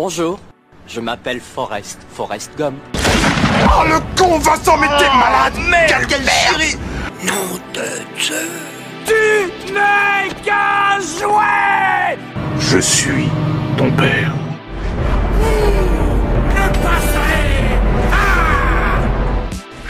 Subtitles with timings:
[0.00, 0.38] Bonjour,
[0.86, 2.74] je m'appelle Forrest, Forrest Gum.
[2.94, 6.76] Oh le con Vincent, mais t'es malade Merde, quelle chérie
[7.24, 8.48] Nom de Dieu
[9.04, 12.16] Tu n'es qu'un jouet
[12.60, 13.28] Je suis
[13.76, 14.32] ton père.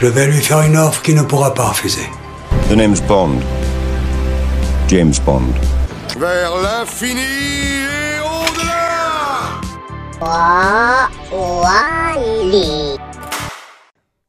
[0.01, 2.09] Je vais lui faire une offre qu'il ne pourra pas refuser.
[2.67, 3.41] The name's Bond.
[4.87, 5.53] James Bond.
[6.17, 7.78] Vers l'infini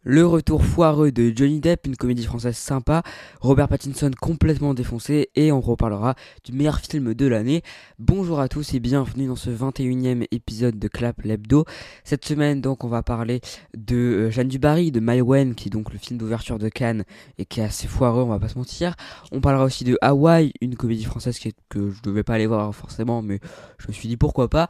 [0.03, 3.03] Le retour foireux de Johnny Depp, une comédie française sympa,
[3.41, 6.15] Robert Pattinson complètement défoncé et on reparlera
[6.45, 7.63] du meilleur film de l'année.
[7.99, 11.65] Bonjour à tous et bienvenue dans ce 21e épisode de Clap l'Hebdo.
[12.05, 13.41] Cette semaine donc on va parler
[13.77, 17.05] de euh, Jeanne Dubarry, de Maïwen qui est donc le film d'ouverture de Cannes
[17.37, 18.95] et qui est assez foireux on va pas se mentir.
[19.33, 21.39] On parlera aussi de Hawaii, une comédie française
[21.69, 23.41] que je devais pas aller voir forcément mais
[23.79, 24.69] je me suis dit pourquoi pas.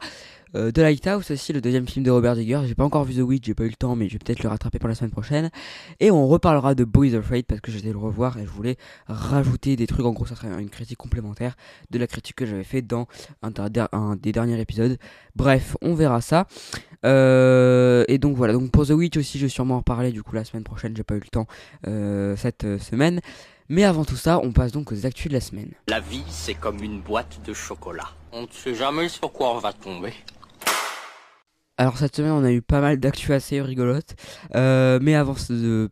[0.55, 2.61] Euh, The Lighthouse aussi, le deuxième film de Robert Digger.
[2.65, 4.43] J'ai pas encore vu The Witch, j'ai pas eu le temps, mais je vais peut-être
[4.43, 5.49] le rattraper pour la semaine prochaine.
[5.99, 9.75] Et on reparlera de Boys Afraid parce que j'étais le revoir et je voulais rajouter
[9.75, 10.05] des trucs.
[10.05, 11.55] En gros, ça serait une critique complémentaire
[11.89, 13.07] de la critique que j'avais fait dans
[13.41, 14.97] un des derniers épisodes.
[15.35, 16.47] Bref, on verra ça.
[17.05, 20.23] Euh, et donc voilà, donc pour The Witch aussi, je vais sûrement en reparler du
[20.23, 20.95] coup la semaine prochaine.
[20.95, 21.47] J'ai pas eu le temps
[21.87, 23.21] euh, cette euh, semaine.
[23.69, 25.71] Mais avant tout ça, on passe donc aux actus de la semaine.
[25.87, 28.09] La vie, c'est comme une boîte de chocolat.
[28.33, 30.13] On ne sait jamais sur quoi on va tomber.
[31.77, 34.15] Alors cette semaine on a eu pas mal d'actu assez rigolotes,
[34.55, 35.87] Euh, mais avant de,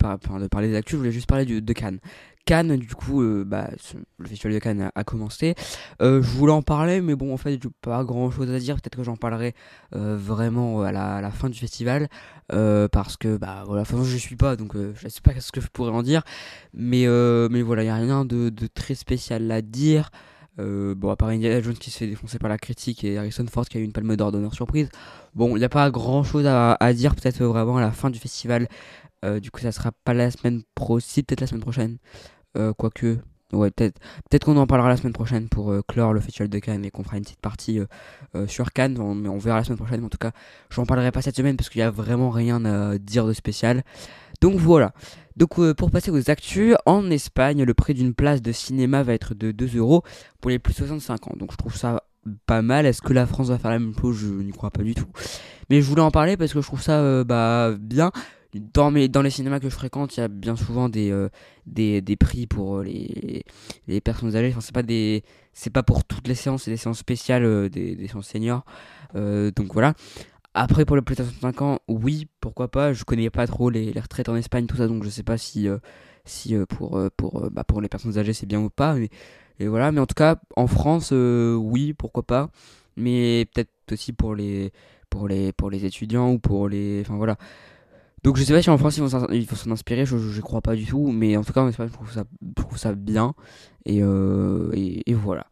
[0.49, 1.99] parler des actus, je voulais juste parler du- de Cannes.
[2.45, 3.69] Cannes, du coup, euh, bah,
[4.17, 5.55] le festival de Cannes a, commencé.
[6.01, 8.75] Euh, je voulais en parler, mais bon, en fait, j'ai pas grand chose à dire.
[8.75, 9.53] Peut-être que j'en parlerai
[9.91, 12.09] vraiment à la, fin du festival,
[12.47, 15.67] parce que, bah, voilà, enfin, je suis pas, donc je sais pas ce que je
[15.67, 16.23] pourrais en dire.
[16.73, 17.07] Mais,
[17.63, 20.11] voilà, il y a rien de très spécial à dire.
[20.59, 23.45] Euh, bon, à part Indiana Jones qui se fait défoncer par la critique et Harrison
[23.49, 24.89] Ford qui a eu une palme d'or d'honneur surprise.
[25.33, 28.19] Bon, il n'y a pas grand chose à, dire, peut-être vraiment à la fin du
[28.19, 28.67] festival.
[29.25, 31.97] Euh, du coup, ça sera pas la semaine pro, si, peut-être la semaine prochaine.
[32.57, 33.19] Euh, quoique,
[33.53, 33.99] ouais, peut-être
[34.29, 37.03] peut qu'on en parlera la semaine prochaine pour clore le festival de Cannes et qu'on
[37.03, 37.79] fera une petite partie
[38.47, 38.97] sur Cannes.
[39.15, 40.01] Mais on verra la semaine prochaine.
[40.01, 40.31] Mais en tout cas,
[40.69, 43.83] j'en parlerai pas cette semaine parce qu'il y a vraiment rien à dire de spécial.
[44.41, 44.93] Donc voilà.
[45.39, 49.13] Donc euh, pour passer aux actus, en Espagne, le prix d'une place de cinéma va
[49.13, 50.03] être de 2 euros
[50.41, 51.33] pour les plus de 65 ans.
[51.37, 52.03] Donc je trouve ça
[52.45, 52.85] pas mal.
[52.85, 54.17] Est-ce que la France va faire la même chose?
[54.17, 55.07] Je n'y crois pas du tout.
[55.69, 58.11] Mais je voulais en parler parce que je trouve ça euh, bah, bien.
[58.53, 61.29] Dans, les cinémas que je fréquente, il y a bien souvent des, euh,
[62.19, 63.45] prix pour les,
[64.03, 64.53] personnes âgées.
[64.57, 64.81] Enfin,
[65.53, 68.65] c'est pas pour toutes les séances, c'est des séances spéciales, des, séances seniors.
[69.13, 69.93] Donc voilà.
[70.53, 72.91] Après, pour le plus de 65 ans, oui, pourquoi pas.
[72.93, 75.67] Je connais pas trop les, retraites en Espagne, tout ça, donc je sais pas si,
[75.67, 75.77] euh,
[76.25, 77.09] si euh, pour, euh,
[77.51, 78.95] bah, pour les personnes âgées c'est bien ou pas.
[78.95, 79.09] Mais,
[79.59, 79.91] et voilà.
[79.91, 82.49] mais en tout cas, en France, oui, pourquoi pas.
[82.97, 84.71] Mais peut-être aussi pour les,
[85.09, 87.01] pour, les, pour les étudiants ou pour les.
[87.01, 87.37] Enfin voilà.
[88.23, 89.09] Donc je sais pas si en France ils vont
[89.55, 91.11] s'en inspirer, je, je, je crois pas du tout.
[91.11, 93.33] Mais en tout cas, en Espagne, je trouve ça, je trouve ça bien.
[93.85, 95.47] Et, et voilà.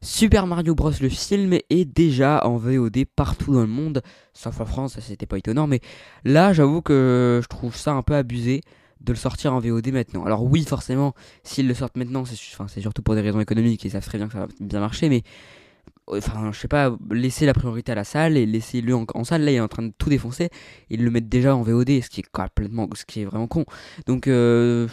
[0.00, 0.92] Super Mario Bros.
[1.00, 5.26] le film est déjà en VOD partout dans le monde, sauf en France, ça c'était
[5.26, 5.80] pas étonnant, mais
[6.24, 8.60] là j'avoue que je trouve ça un peu abusé
[9.00, 10.24] de le sortir en VOD maintenant.
[10.24, 14.00] Alors oui, forcément, s'ils le sortent maintenant, c'est surtout pour des raisons économiques et ça
[14.00, 15.22] serait bien que ça va bien marcher, mais
[16.06, 19.24] enfin, je sais pas, laisser la priorité à la salle et laisser le en, en
[19.24, 20.50] salle, là il est en train de tout défoncer,
[20.90, 23.64] ils le mettent déjà en VOD, ce qui est complètement, ce qui est vraiment con.
[24.06, 24.88] Donc, euh,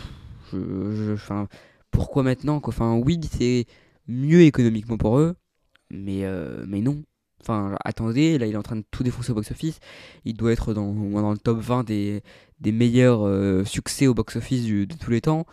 [1.92, 3.66] pourquoi maintenant Enfin, oui, c'est
[4.08, 5.36] mieux économiquement pour eux,
[5.90, 7.04] mais, euh, mais non.
[7.42, 9.80] Enfin, attendez, là il est en train de tout défoncer au box-office.
[10.26, 12.24] Il doit être dans, dans le top 20 des,
[12.60, 15.46] des meilleurs euh, succès au box-office de tous les temps.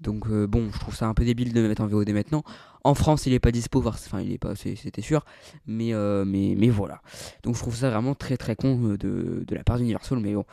[0.00, 2.44] Donc euh, bon, je trouve ça un peu débile de le mettre en VOD maintenant.
[2.84, 5.24] En France, il est pas dispo, enfin il est pas, c'était sûr.
[5.66, 5.92] Mais,
[6.24, 7.02] mais, mais voilà.
[7.42, 10.20] Donc je trouve ça vraiment très très con de, de la part d'Universal.
[10.20, 10.44] Mais bon,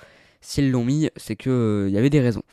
[0.42, 2.44] s'ils l'ont mis, c'est que il y avait des raisons.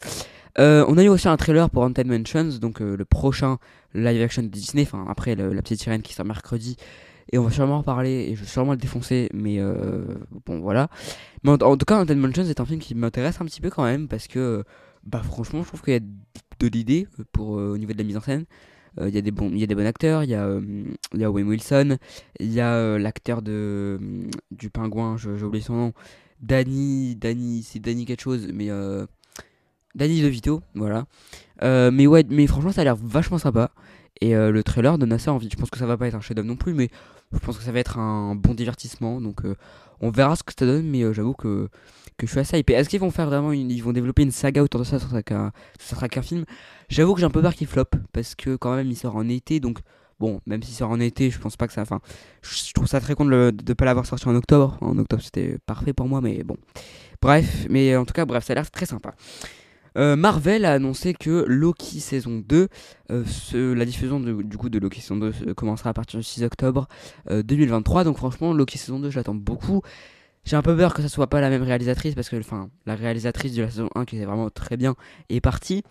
[0.59, 3.59] Euh, on a eu aussi un trailer pour Haunted Mansions, donc euh, le prochain
[3.95, 6.77] live action de Disney, enfin après la petite sirène qui sort mercredi,
[7.33, 10.05] et on va sûrement en parler, et je vais sûrement le défoncer, mais euh,
[10.47, 10.89] bon voilà.
[11.43, 13.85] Mais en, tout cas, Haunted Mansions est un film qui m'intéresse un petit peu quand
[13.85, 14.65] même, parce que
[15.05, 18.17] bah franchement je trouve qu'il y a de l'idée pour, au niveau de la mise
[18.17, 18.45] en scène.
[19.01, 20.49] Il y, a des bons- il y a des bons acteurs, il y, a,
[21.31, 21.99] Wayne Wilson,
[22.39, 25.93] il y a l'acteur du pingouin, j'ai oublié son nom,
[26.41, 28.71] Danny, Danny, c'est Danny quelque chose, mais
[29.95, 31.07] Danny DeVito, voilà.
[31.63, 33.71] Euh, mais ouais, mais franchement, ça a l'air vachement sympa.
[34.21, 35.49] Et euh, le trailer donne assez envie.
[35.51, 36.89] Je pense que ça va pas être un chef-d'œuvre non plus, mais
[37.33, 39.21] je pense que ça va être un bon divertissement.
[39.21, 39.55] Donc euh,
[40.01, 41.69] on verra ce que ça donne, mais j'avoue que,
[42.17, 42.75] que je suis assez hypé.
[42.75, 46.09] Est-ce qu'ils vont faire vraiment ils vont développer une saga autour de ça, ça sera
[46.09, 46.45] qu'un, film
[46.89, 49.29] J'avoue que j'ai un peu peur qu'il flop parce que quand même il sort en
[49.29, 49.81] été, donc
[50.21, 51.83] Bon, même si c'est en été, je pense pas que ça.
[51.83, 52.01] Enfin,
[52.41, 54.79] je trouve ça très con de ne pas l'avoir sorti en octobre.
[54.81, 56.57] En octobre, c'était parfait pour moi, mais bon.
[57.21, 59.15] Bref, mais en tout cas, bref, ça a l'air très sympa.
[59.97, 62.69] Euh, Marvel a annoncé que Loki saison 2,
[63.11, 66.43] euh, la diffusion du coup de Loki saison 2 euh, commencera à partir du 6
[66.43, 66.89] octobre
[67.31, 68.05] 2023.
[68.05, 69.83] Donc franchement, Loki saison 2, je l'attends beaucoup.
[70.45, 72.37] J'ai un peu peur que ça soit pas la même réalisatrice parce que
[72.85, 74.95] la réalisatrice de la saison 1 qui était vraiment très bien
[75.31, 75.83] est partie.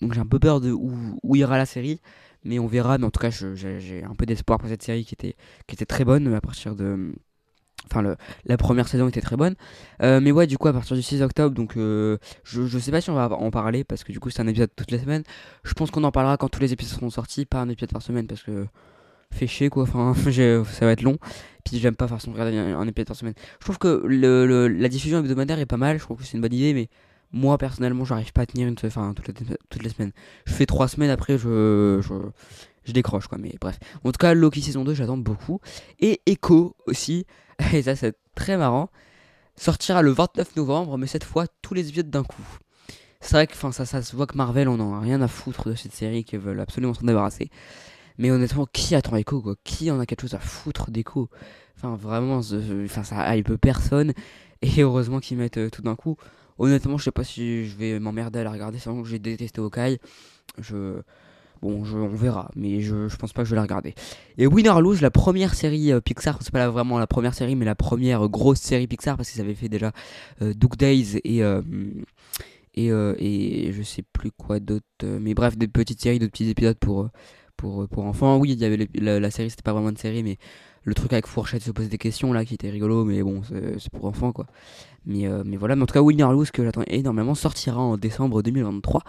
[0.00, 2.00] Donc j'ai un peu peur de où, ira la série.
[2.44, 2.98] Mais on verra.
[2.98, 6.34] Mais en tout cas, j'ai un peu d'espoir pour cette série qui était très bonne
[6.34, 7.14] à partir de
[7.90, 9.54] Enfin, la première saison était très bonne.
[10.02, 12.90] Euh, mais ouais, du coup, à partir du 6 octobre, donc euh, je, je sais
[12.90, 14.98] pas si on va en parler parce que du coup, c'est un épisode toutes les
[14.98, 15.22] semaines.
[15.64, 18.02] Je pense qu'on en parlera quand tous les épisodes seront sortis, pas un épisode par
[18.02, 18.66] semaine parce que
[19.30, 19.84] fait chier quoi.
[19.84, 21.18] Enfin, ça va être long.
[21.64, 23.34] Puis j'aime pas façon regarder un, épisode par semaine.
[23.58, 25.98] Je trouve que la diffusion hebdomadaire est pas mal.
[25.98, 26.88] Je trouve que c'est une bonne idée, mais
[27.32, 30.12] moi personnellement, j'arrive pas à tenir une, enfin, toutes, les, toutes les semaines.
[30.46, 32.14] Je fais trois semaines après, je, je
[32.84, 35.60] je décroche quoi mais bref en tout cas Loki saison 2 j'attends beaucoup
[36.00, 37.26] et Echo aussi
[37.72, 38.90] et ça c'est très marrant,
[39.56, 42.42] sortira le 29 novembre, mais cette fois tous les épisodes d'un coup.
[43.20, 45.74] C'est vrai que ça, se voit que Marvel on en a rien à foutre de
[45.74, 47.50] cette série qu'ils veulent absolument s'en débarrasser.
[48.18, 49.54] Mais honnêtement, qui attend Echo quoi?
[49.64, 51.30] Qui en a quelque chose à foutre d'Echo?
[51.76, 54.12] Enfin vraiment, enfin, ça hype personne.
[54.62, 56.16] Et heureusement qu'ils mettent euh, tout d'un coup.
[56.58, 59.60] Honnêtement, je sais pas si je vais m'emmerder à la regarder, sachant que j'ai détesté
[59.60, 59.98] Hawkeye.
[60.58, 61.00] Je
[61.62, 63.94] Bon, on verra, mais je, je pense pas que je vais la regarder.
[64.36, 67.64] Et Winner Lose, la première série euh, Pixar, c'est pas vraiment la première série, mais
[67.64, 69.92] la première grosse série Pixar, parce qu'ils avaient fait déjà
[70.42, 71.62] euh, Days et, euh,
[72.74, 74.84] et, et je sais plus quoi d'autre.
[75.02, 77.08] mais bref, des petites séries, de petits épisodes pour,
[77.56, 78.36] pour, pour enfants.
[78.38, 80.38] Oui, il y avait la, la série, c'était pas vraiment une série, mais
[80.84, 83.42] le truc avec Fourchette se poser des questions là qui était rigolo mais bon
[83.78, 84.46] c'est pour enfants quoi.
[85.06, 87.96] Mais, euh, mais voilà mais en tout cas Winner Lose que j'attends énormément sortira en
[87.96, 89.02] décembre 2023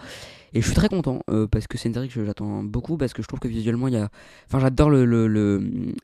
[0.52, 3.12] et je suis très content euh, parce que c'est une série que j'attends beaucoup parce
[3.12, 4.08] que je trouve que visuellement il y a
[4.46, 5.26] enfin j'adore le, le,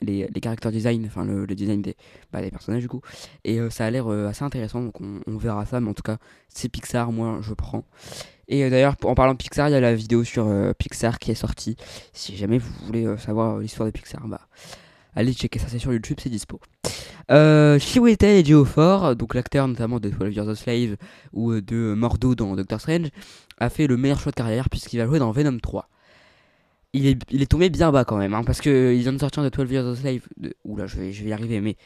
[0.02, 1.96] les, les caractères design enfin le, design des,
[2.32, 3.00] bah, personnages du coup.
[3.44, 6.02] Et euh, ça a l'air assez intéressant donc on, on, verra ça mais en tout
[6.02, 6.18] cas
[6.48, 7.84] c'est Pixar moi je prends.
[8.48, 10.46] Et d'ailleurs, en parlant de Pixar, il y a la vidéo sur
[10.76, 11.76] Pixar qui est sortie.
[12.12, 14.42] Si jamais vous voulez savoir l'histoire de Pixar, bah,
[15.14, 16.61] allez checker ça, c'est sur YouTube, c'est dispo.
[17.31, 20.97] Euh, Chiwetel et donc l'acteur notamment de 12 Years a Slave
[21.32, 23.09] ou euh, de Mordo dans Doctor Strange,
[23.59, 25.88] a fait le meilleur choix de carrière puisqu'il va jouer dans Venom 3.
[26.94, 29.70] Il est, tombé bien bas quand même, hein, parce qu'il vient de sortir de 12
[29.70, 30.29] Years a Slave.
[30.37, 31.76] De, oula, je vais, y arriver, mais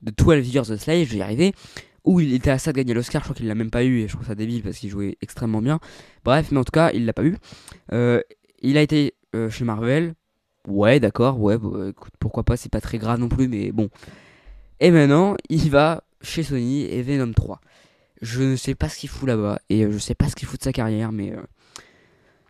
[0.00, 1.52] de 12 Years a Slave, je vais y arriver.
[2.04, 4.00] Où il était à ça de gagner l'Oscar, je crois qu'il l'a même pas eu,
[4.00, 5.80] et je trouve ça débile parce qu'il jouait extrêmement bien.
[6.24, 7.36] Bref, mais en tout cas, il l'a pas eu.
[7.92, 8.20] Euh,
[8.62, 9.14] il a été
[9.50, 10.14] chez Marvel,
[10.66, 13.90] Ouais, d'accord, ouais, bah, écoute, pourquoi pas, c'est pas très grave non plus, mais bon.
[14.80, 17.60] Et maintenant, il va chez Sony et Venom 3.
[18.22, 20.48] Je ne sais pas ce qu'il fout là-bas, et euh, je sais pas ce qu'il
[20.48, 21.32] fout de sa carrière, mais.
[21.32, 21.42] Euh,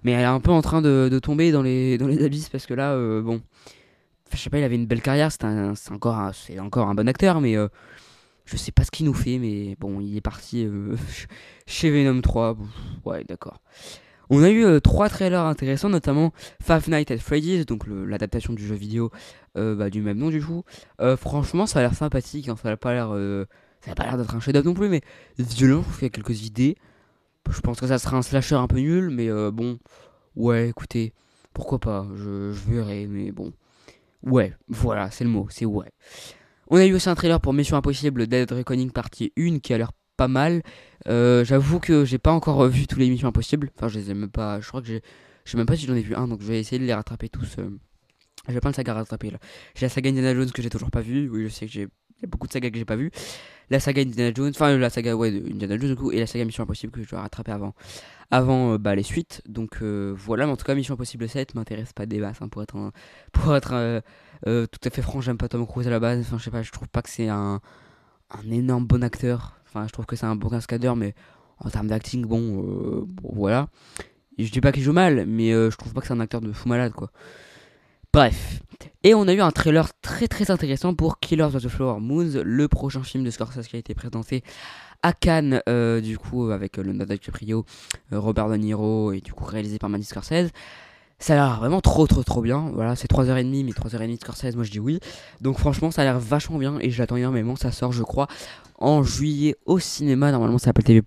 [0.05, 2.67] mais elle est un peu en train de, tomber dans les, dans les abysses, parce
[2.67, 3.41] que là, euh, bon.
[4.33, 5.45] je sais pas, il avait une belle carrière, c'est
[5.91, 7.57] encore, un, encore un bon acteur, mais.
[8.45, 10.69] je sais pas ce qu'il nous fait, mais bon, il est parti
[11.67, 12.57] chez Venom 3.
[13.05, 13.61] Ouais, d'accord.
[14.31, 16.33] On a eu euh, trois trailers intéressants, notamment
[16.63, 19.11] Five Nights at Freddy's, donc l'adaptation du jeu vidéo
[19.57, 20.65] euh, bah, du même nom du coup.
[21.01, 23.15] Euh, franchement, ça a l'air sympathique, hein, ça n'a pas l'air,
[23.87, 25.03] d'être un chef-d'œuvre non plus, mais
[25.39, 25.79] violent.
[25.79, 26.77] Je trouve qu'il quelques idées.
[27.51, 29.79] Je pense que ça sera un slasher un peu nul, mais bon,
[30.37, 31.13] ouais, écoutez,
[31.53, 33.53] pourquoi pas, je, je verrai, mais bon,
[34.23, 35.93] ouais, voilà, c'est le mot, c'est ouais.
[36.69, 39.79] On a eu aussi un trailer pour Mission Impossible Dead Reckoning partie 1 qui a
[39.79, 40.63] l'air pas mal.
[41.09, 43.71] Euh, j'avoue que j'ai pas encore vu tous les missions impossibles.
[43.77, 44.61] Enfin, je les ai pas.
[44.61, 45.03] Je crois que j'ai.
[45.45, 46.95] Je sais même pas si j'en ai vu un, donc je vais essayer de les
[46.95, 47.57] rattraper tous.
[47.59, 47.69] Euh.
[48.49, 49.39] J'ai plein de sagas à rattraper là.
[49.75, 51.29] J'ai la saga Indiana Jones que j'ai toujours pas vu.
[51.29, 51.89] Oui, je sais que j'ai.
[52.27, 53.11] Beaucoup de sagas que j'ai pas vu.
[53.71, 56.27] La saga Indiana Jones, enfin la saga ouais, de Indiana Jones du coup, et la
[56.27, 57.75] saga Mission Impossible que je dois rattraper avant,
[58.31, 59.43] avant euh, bah, les suites.
[59.47, 62.63] Donc voilà, mais en tout cas, Mission Impossible 7 m'intéresse pas des masses hein, pour
[62.63, 62.93] être,
[63.33, 64.03] pour être
[64.45, 65.21] tout à fait franc.
[65.21, 66.21] J'aime pas Tom Cruise à la base.
[66.21, 67.61] Enfin, je sais pas, je trouve pas que c'est un,
[68.31, 69.55] un énorme bon acteur.
[69.75, 71.15] Enfin, je trouve que c'est un bon cascadeur, mais
[71.59, 73.69] en termes d'acting, bon, bon, voilà.
[74.39, 76.53] je dis pas qu'il joue mal, mais je trouve pas que c'est un acteur de
[76.53, 77.11] fou malade, quoi.
[78.13, 78.61] Bref.
[79.03, 82.43] Et on a eu un trailer très très intéressant pour Killers of the Flower Moons,
[82.45, 84.45] le prochain film de Scorsese qui a été présenté
[85.03, 85.61] à Cannes,
[86.01, 87.65] du coup, avec Leonardo DiCaprio,
[88.13, 90.51] Robert De Niro, et du coup réalisé par Manny Scorsese.
[91.19, 92.71] Ça a l'air vraiment trop trop trop bien.
[92.75, 95.01] Voilà, c'est 3h30, mais 3h30 de Scorsese, moi je dis oui.
[95.41, 97.57] Donc franchement, ça a l'air vachement bien et je l'attends énormément.
[97.57, 98.27] Ça sort, je crois,
[98.79, 100.33] en juillet au cinéma.
[100.33, 101.03] Normalement, ça s'appelle TV,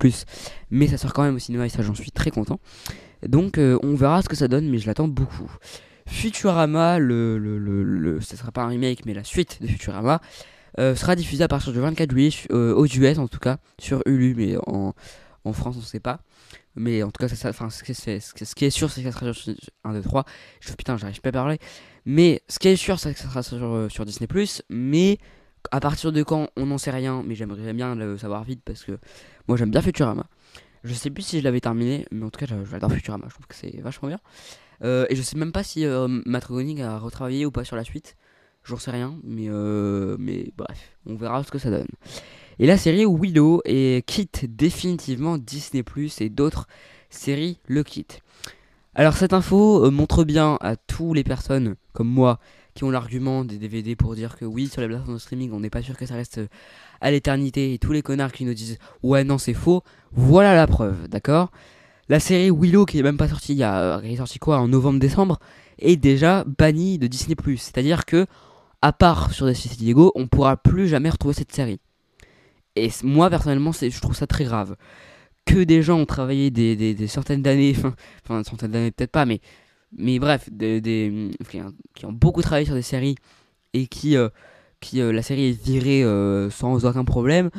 [0.72, 2.60] mais ça sort quand même au cinéma et ça, j'en suis très content.
[3.28, 5.52] Donc euh, on verra ce que ça donne, mais je l'attends beaucoup.
[6.08, 10.22] Futurama, le, le, sera pas un remake, mais la suite de Futurama,
[10.80, 14.02] euh, sera diffusé à partir du 24 juillet euh, aux US en tout cas, sur
[14.06, 14.94] Hulu, mais en,
[15.44, 16.20] en France on sait pas.
[16.76, 19.54] Mais en tout cas, ça, enfin, ce, qui est, sûr, c'est que ça sera sur
[19.84, 20.26] 1, 2, 3.
[20.60, 21.60] Je putain, j'arrive pas à parler.
[22.06, 24.64] Mais ce qui est sûr, c'est que ça sera sur, euh, sur Disney +.
[24.70, 25.18] Mais
[25.72, 27.24] à partir de quand, on n'en sait rien.
[27.26, 28.98] Mais j'aimerais bien le savoir vite parce que
[29.48, 30.28] moi j'aime bien Futurama.
[30.84, 33.26] Je sais plus si je l'avais terminé, mais en tout cas j'adore Futurama.
[33.28, 34.20] Je trouve que c'est vachement bien.
[34.84, 38.16] Euh, et je sais même pas si euh, a retravaillé ou pas sur la suite.
[38.64, 41.88] J'en sais rien, mais, euh, mais bref, on verra ce que ça donne.
[42.60, 43.62] Et la série Willow
[44.06, 45.84] quitte définitivement Disney
[46.20, 46.68] et d'autres
[47.10, 48.22] séries le quittent.
[49.00, 52.40] Alors cette info euh, montre bien à toutes les personnes comme moi
[52.74, 55.60] qui ont l'argument des DVD pour dire que oui sur les plateformes de streaming on
[55.60, 56.48] n'est pas sûr que ça reste euh,
[57.00, 59.84] à l'éternité et tous les connards qui nous disent ouais non c'est faux,
[60.14, 61.52] voilà la preuve, d'accord?
[62.10, 64.58] La série Willow qui est même pas sortie il y a elle est sortie quoi
[64.58, 65.38] en novembre-décembre
[65.78, 68.26] est déjà bannie de Disney c'est-à-dire que
[68.82, 71.80] à part sur City Diego, on pourra plus jamais retrouver cette série.
[72.86, 74.76] Et moi personnellement, je trouve ça très grave.
[75.46, 77.76] Que des gens ont travaillé des, des, centaines d'années,
[78.26, 79.40] enfin, centaines d'années peut-être pas, mais,
[79.98, 81.32] mais bref, des, des-
[81.96, 83.16] qui, ont- beaucoup travaillé sur des séries
[83.74, 84.30] et qui, euh,
[84.82, 87.50] qui euh, la série est virée euh, sans aucun problème.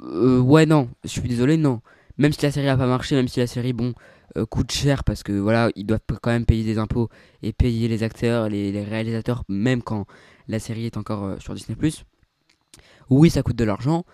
[0.00, 1.80] ouais non, je suis désolé non.
[2.18, 3.94] Même si la série a pas marché, même si la série bon
[4.50, 7.08] coûte cher parce que voilà ils doivent quand même payer des impôts
[7.42, 10.04] et payer les acteurs, les, les réalisateurs, même quand
[10.48, 11.76] la série est encore sur Disney+.
[13.10, 14.04] Oui, ça coûte de l'argent,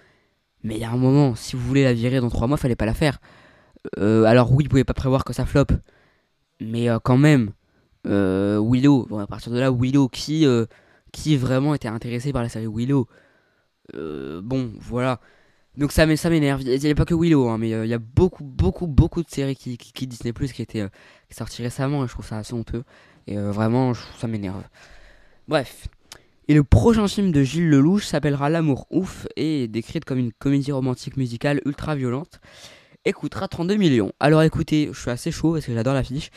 [0.64, 2.76] mais il y a un moment, si vous voulez la virer dans 3 mois, fallait
[2.76, 3.18] pas la faire.
[3.98, 5.66] Euh, alors oui, vous pouvez pas prévoir que ça flop,
[6.60, 7.50] mais euh, quand même,
[8.06, 10.66] euh, Willow, bon, à partir de là, Willow, qui, euh,
[11.12, 13.08] qui vraiment était intéressé par la série Willow
[13.94, 15.20] Bon, voilà.
[15.76, 16.62] Donc ça, ça m'énerve.
[16.62, 19.30] Il n'y a pas que Willow, hein, mais il y a beaucoup, beaucoup, beaucoup de
[19.30, 20.86] séries qui, qui, Disney Plus qui étaient
[21.30, 22.84] sorties récemment et je trouve ça assez honteux.
[23.26, 24.62] Et vraiment, je- ça m'énerve.
[25.48, 25.88] Bref.
[26.52, 30.70] Et le prochain film de Gilles Lelouch s'appellera L'amour ouf et décrite comme une comédie
[30.70, 32.40] romantique musicale ultra violente.
[33.06, 34.12] Et coûtera 32 millions.
[34.20, 36.28] Alors écoutez, je suis assez chaud parce que j'adore l'affiche.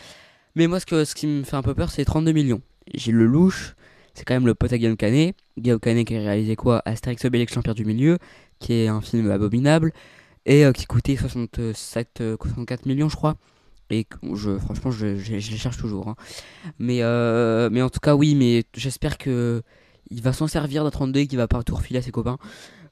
[0.56, 2.62] Mais moi, ce, que, ce qui me fait un peu peur, c'est 32 millions.
[2.94, 3.76] Gilles Lelouch,
[4.14, 5.36] c'est quand même le pote à Guillaume Canet.
[5.58, 6.82] Guillaume Canet qui a réalisé quoi?
[6.86, 8.18] Astérix Obélix l'Empire du Milieu,
[8.60, 9.92] qui est un film abominable,
[10.46, 13.36] et euh, qui coûtait 67, euh, 64 millions, je crois.
[13.90, 16.08] Et je, franchement, je les cherche toujours.
[16.08, 16.16] hein.
[16.80, 19.62] Mais, euh, mais en tout cas, oui, mais j'espère que
[20.10, 22.38] il va s'en servir d'un 32 et qu'il va pas tout refiler à ses copains.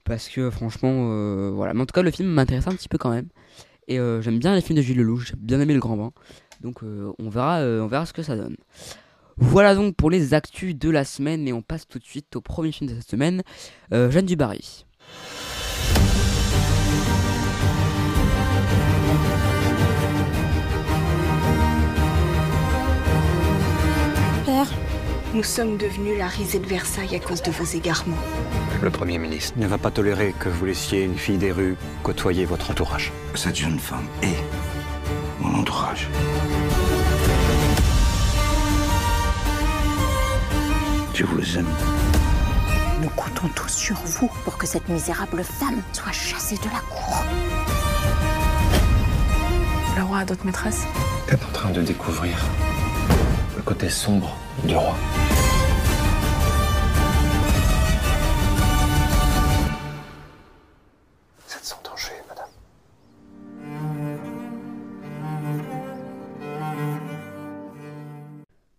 [0.04, 1.74] Parce que franchement, euh, voilà.
[1.74, 3.28] Mais en tout cas, le film m'intéresse un petit peu quand même.
[3.88, 6.12] Et euh, j'aime bien les films de Gilles Lelouch, j'ai bien aimé Le Grand Bain.
[6.62, 8.56] Donc euh, on, verra, on verra ce que ça donne.
[9.38, 11.48] Voilà donc pour les actus de la semaine.
[11.48, 13.44] Et on passe tout de suite au premier film de cette semaine,
[13.92, 14.86] Jeanne Dubarry.
[25.34, 28.18] Nous sommes devenus la risée de Versailles à cause de vos égarements.
[28.82, 32.46] Le Premier ministre ne va pas tolérer que vous laissiez une fille des rues côtoyer
[32.46, 33.12] votre entourage.
[33.34, 34.38] Cette jeune femme est
[35.40, 36.08] mon entourage.
[41.16, 41.68] Je vous aime.
[43.02, 47.24] Nous comptons tous sur vous pour que cette misérable femme soit chassée de la cour.
[49.98, 50.84] Le roi a d'autres maîtresses?
[51.28, 52.38] T'es en train de découvrir
[53.64, 54.96] le côté sombre du roi.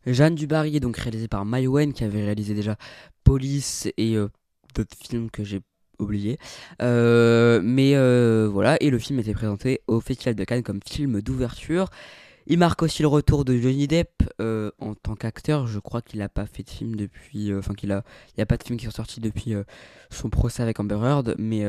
[0.07, 2.77] Jeanne Dubarry est donc réalisée par Maïwen qui avait réalisé déjà
[3.25, 4.29] Police et euh,
[4.75, 5.61] d'autres films que j'ai
[5.99, 6.39] oubliés.
[6.83, 11.23] Euh, mais euh, voilà, et le film était présenté au Festival de Cannes comme film
[11.23, 11.89] d'ouverture.
[12.47, 15.67] Il marque aussi le retour de Johnny Depp euh, en tant qu'acteur.
[15.67, 17.51] Je crois qu'il n'a pas fait de film depuis.
[17.51, 18.05] euh, Enfin, qu'il a.
[18.37, 19.65] N'y a pas de film qui sont sortis depuis euh,
[20.11, 21.35] son procès avec Amber Heard.
[21.39, 21.65] Mais,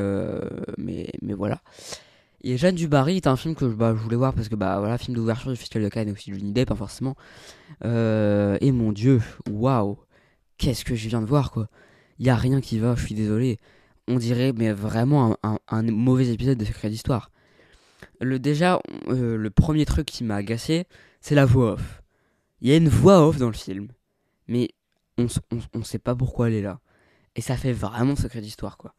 [0.77, 1.61] mais, mais voilà.
[2.41, 4.97] Et Jeanne Dubarry est un film que bah, je voulais voir parce que, bah voilà,
[4.97, 7.15] film d'ouverture du Festival de Cannes et aussi Johnny Depp, hein, forcément.
[7.83, 9.97] Et mon dieu, waouh,
[10.57, 11.69] qu'est-ce que je viens de voir quoi.
[12.19, 13.59] Il y a rien qui va, je suis désolé.
[14.07, 17.31] On dirait mais vraiment un mauvais épisode de Secret d'Histoire.
[18.21, 20.85] Le déjà euh, le premier truc qui m'a agacé,
[21.21, 22.03] c'est la voix off.
[22.61, 23.89] Il y a une voix off dans le film,
[24.47, 24.69] mais
[25.17, 26.79] on, on, on sait pas pourquoi elle est là.
[27.35, 28.93] Et ça fait vraiment Secret d'Histoire quoi.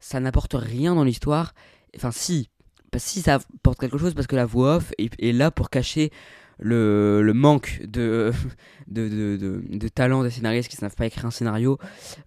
[0.00, 1.54] Ça n'apporte rien dans l'histoire.
[1.96, 2.48] Enfin si,
[2.96, 6.10] si ça apporte quelque chose parce que la voix off est, là pour cacher
[6.58, 8.32] le, le manque de,
[8.88, 11.78] de, de, de, de talent des scénaristes qui ne savent pas écrire un scénario.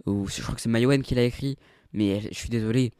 [0.06, 1.58] Ou je crois que c'est Mayowen qui l'a écrit,
[1.94, 2.92] mais je suis désolé.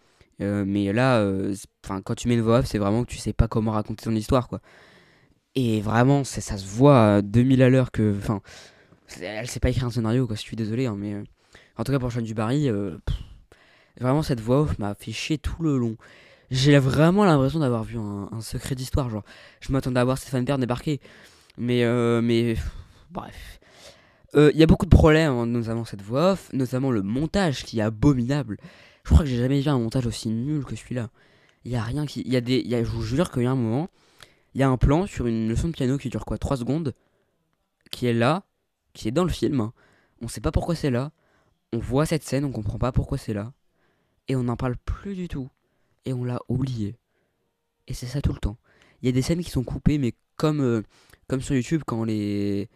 [0.42, 3.18] Euh, mais là, euh, enfin, quand tu mets une voix off, c'est vraiment que tu
[3.18, 4.60] sais pas comment raconter ton histoire, quoi.
[5.56, 8.42] Et vraiment, ça se voit à 2000 à l'heure que, enfin,
[9.22, 10.36] elle sait pas écrire un scénario, quoi.
[10.36, 11.24] Je suis désolé, hein, mais euh,
[11.78, 13.18] en tout cas pour Sean Dubarry, euh, pff,
[14.00, 15.96] vraiment cette voix off m'a fait chier tout le long.
[16.52, 19.24] J'ai vraiment l'impression d'avoir vu un, secret d'histoire, genre.
[19.62, 21.00] Je m'attendais à voir Stéphane Bern débarquer.
[21.58, 21.84] Mais,
[22.22, 22.56] mais,
[23.10, 23.60] bref.
[24.36, 27.80] Il y a beaucoup de problèmes, hein, notamment cette voix off, notamment le montage qui
[27.80, 28.58] est abominable.
[29.06, 31.12] Je crois que j'ai jamais vu un montage aussi nul que celui-là.
[31.64, 32.22] Il y a rien qui.
[32.22, 32.66] Il y a des.
[32.68, 33.90] je vous jure qu'il y a un moment,
[34.56, 36.96] il y a un plan sur une leçon de piano qui dure quoi 3 secondes,
[37.92, 38.44] qui est là,
[38.94, 39.72] qui est dans le film.
[40.22, 41.12] On sait pas pourquoi c'est là.
[41.72, 43.54] On voit cette scène, on comprend pas pourquoi c'est là.
[44.28, 45.50] Et on n'en parle plus du tout.
[46.06, 46.96] Et on l'a oublié.
[47.88, 48.58] Et c'est ça tout le temps.
[49.02, 50.82] Il y a des scènes qui sont coupées, mais comme, euh,
[51.28, 52.70] comme sur YouTube, quand les.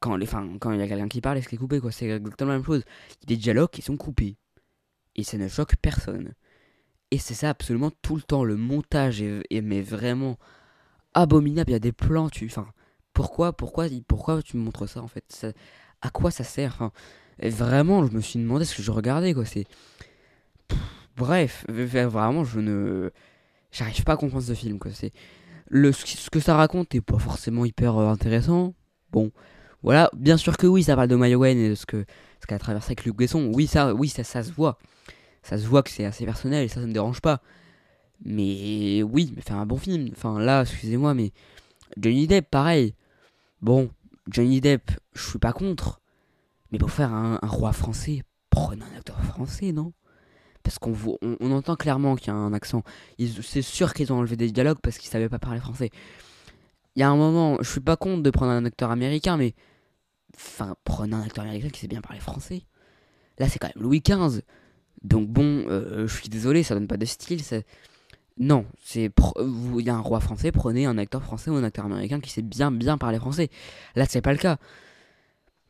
[0.00, 0.26] Quand les.
[0.26, 1.92] Quand il y a quelqu'un qui parle et ce qui est coupé, quoi?
[1.92, 2.84] C'est exactement la même chose.
[3.10, 4.36] Il y a des dialogues qui sont coupés.
[5.16, 6.34] Et ça ne choque personne.
[7.10, 8.44] Et c'est ça absolument tout le temps.
[8.44, 10.38] Le montage est, mais vraiment
[11.14, 11.70] abominable.
[11.70, 12.46] Il y a des plans, tu.
[12.46, 12.66] Enfin,
[13.12, 15.46] pourquoi, pourquoi, pourquoi tu me montres ça en fait?
[16.02, 16.72] À quoi ça sert?
[16.74, 16.92] Enfin,
[17.38, 19.44] vraiment, je me suis demandé ce que je regardais, quoi.
[19.44, 19.66] C'est.
[21.16, 23.10] Bref, vraiment, je ne.
[23.70, 24.90] J'arrive pas à comprendre ce film, quoi.
[24.92, 25.12] C'est.
[25.68, 28.74] Le, ce que ça raconte est pas forcément hyper euh, intéressant.
[29.12, 29.30] Bon,
[29.84, 32.06] voilà, bien sûr que oui, ça parle de Mayowen et de ce que
[32.40, 33.50] ce a traversé avec Luc Besson.
[33.54, 34.78] Oui, ça, oui, ça, ça se voit.
[35.42, 37.42] Ça se voit que c'est assez personnel et ça, ça me dérange pas.
[38.24, 40.08] Mais oui, mais faire un bon film.
[40.12, 41.32] Enfin, là, excusez-moi, mais
[41.98, 42.94] Johnny Depp, pareil.
[43.60, 43.90] Bon,
[44.26, 46.00] Johnny Depp, je suis pas contre.
[46.72, 49.92] Mais pour faire un, roi français, prenez un acteur français, non?
[50.62, 52.82] Parce qu'on on, entend clairement qu'il y a un accent.
[53.42, 55.90] C'est sûr qu'ils ont enlevé des dialogues parce qu'ils savaient pas parler français.
[56.96, 59.54] Il y a un moment, je suis pas contre de prendre un acteur américain, mais.
[60.36, 62.62] Enfin, prenez un acteur américain qui sait bien parler français.
[63.38, 64.42] Là, c'est quand même Louis XV.
[65.02, 67.40] Donc bon, euh, je suis désolé, ça donne pas de style.
[68.38, 71.84] Non, c'est il y a un roi français, prenez un acteur français ou un acteur
[71.84, 73.48] américain qui sait bien bien parler français.
[73.94, 74.58] Là, c'est pas le cas.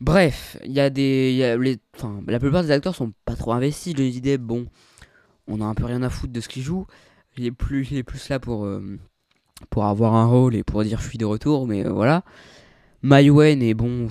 [0.00, 1.78] Bref, il y a des, les,
[2.26, 3.94] la plupart des acteurs sont pas trop investis.
[3.96, 4.66] Johnny Depp, bon,
[5.46, 6.86] on a un peu rien à foutre de ce qu'il joue.
[7.36, 8.98] Il est plus, il est plus là pour euh,
[9.70, 12.22] pour avoir un rôle et pour dire je suis de retour, mais euh, voilà.
[13.02, 14.08] Maïwen est bon.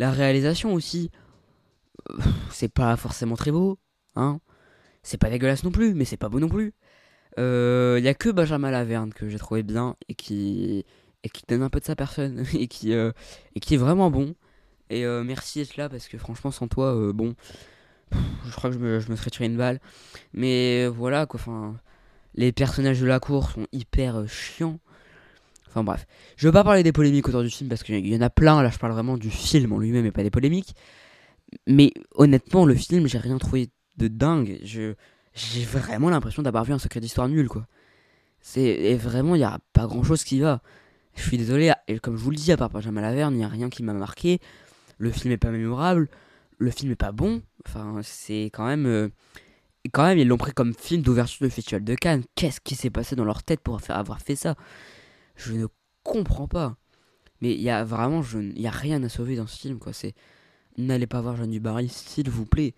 [0.00, 1.10] La réalisation aussi,
[2.10, 2.18] euh,
[2.50, 3.78] c'est pas forcément très beau,
[4.16, 4.40] hein.
[5.02, 6.74] C'est pas dégueulasse non plus, mais c'est pas beau non plus.
[7.36, 10.84] Il y a que Benjamin Laverne que j'ai trouvé bien et qui
[11.22, 13.12] et qui donne un peu de sa personne et qui euh,
[13.54, 14.34] et qui est vraiment bon.
[14.90, 17.34] Et euh, merci d'être là parce que franchement sans toi, euh, bon,
[18.12, 19.80] je crois que je me, je me serais tiré une balle.
[20.32, 21.40] Mais euh, voilà quoi,
[22.34, 24.80] les personnages de la cour sont hyper euh, chiants.
[25.70, 26.06] Enfin bref,
[26.36, 28.60] je veux pas parler des polémiques autour du film parce qu'il y en a plein.
[28.62, 30.74] Là, je parle vraiment du film en lui-même et pas des polémiques.
[31.68, 34.58] Mais honnêtement, le film, j'ai rien trouvé de dingue.
[34.64, 37.66] J'ai vraiment l'impression d'avoir vu un secret d'histoire nul quoi.
[38.40, 40.60] C'est et vraiment il y a pas grand chose qui va.
[41.14, 43.44] Je suis désolé et comme je vous le dis à part Benjamin Laverne, il n'y
[43.44, 44.40] a rien qui m'a marqué.
[44.98, 46.08] Le film est pas mémorable,
[46.58, 47.42] le film est pas bon.
[47.66, 49.08] Enfin, c'est quand même euh,
[49.92, 52.24] quand même ils l'ont pris comme film d'ouverture du festival de Cannes.
[52.34, 54.56] Qu'est-ce qui s'est passé dans leur tête pour avoir fait ça?
[55.40, 55.66] Je ne
[56.02, 56.76] comprends pas.
[57.40, 59.92] Mais il y a vraiment il y a rien à sauver dans ce film quoi,
[59.92, 60.14] c'est
[60.76, 62.74] n'allez pas voir Jeanne Dubarry s'il vous plaît.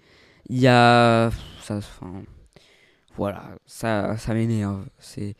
[0.48, 1.30] Il y a
[1.62, 2.24] ça enfin
[3.16, 4.86] voilà, ça, ça m'énerve.
[4.98, 5.34] C'est.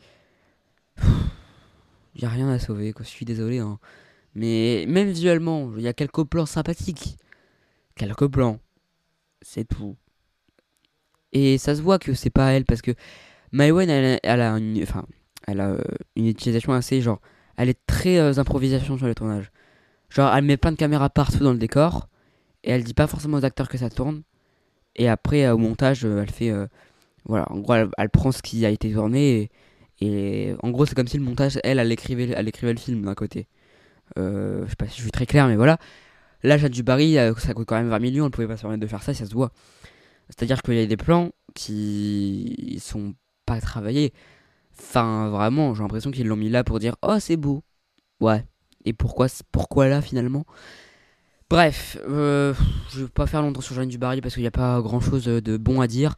[2.15, 3.03] Il a rien à sauver, quoi.
[3.03, 3.79] Je suis désolé, hein.
[4.35, 7.17] Mais même visuellement, il y a quelques plans sympathiques.
[7.95, 8.59] Quelques plans.
[9.41, 9.95] C'est tout.
[11.31, 12.91] Et ça se voit que c'est pas elle, parce que
[13.51, 15.05] Maïwen, elle, elle a une, enfin,
[15.47, 15.81] elle a euh,
[16.15, 17.19] une utilisation assez, genre,
[17.57, 19.51] elle est très euh, improvisation sur le tournage.
[20.09, 22.07] Genre, elle met plein de caméras partout dans le décor,
[22.63, 24.23] et elle dit pas forcément aux acteurs que ça tourne.
[24.95, 26.51] Et après, euh, au montage, elle fait.
[27.25, 29.49] voilà, en gros, elle, prend ce qui a été tourné
[30.01, 33.05] et, en gros, c'est comme si le montage, elle, elle écrivait, elle écrivait le film
[33.05, 33.47] d'un côté.
[34.17, 35.77] Je sais pas si je suis très clair, mais voilà.
[36.43, 38.81] Là, Jade Dubarry, euh, ça coûte quand même 20 millions, elle pouvait pas se permettre
[38.81, 39.51] de faire ça, ça se voit.
[40.29, 43.13] C'est-à-dire qu'il y a des plans qui sont
[43.45, 44.13] pas travaillés.
[44.77, 47.63] Enfin, vraiment, j'ai l'impression qu'ils l'ont mis là pour dire Oh, c'est beau.
[48.19, 48.45] Ouais.
[48.85, 50.45] Et pourquoi, pourquoi là finalement?
[51.49, 52.53] Bref, euh,
[52.91, 55.25] je vais pas faire longtemps sur Jeanne Dubarry parce qu'il n'y a pas grand chose
[55.25, 56.15] de bon à dire.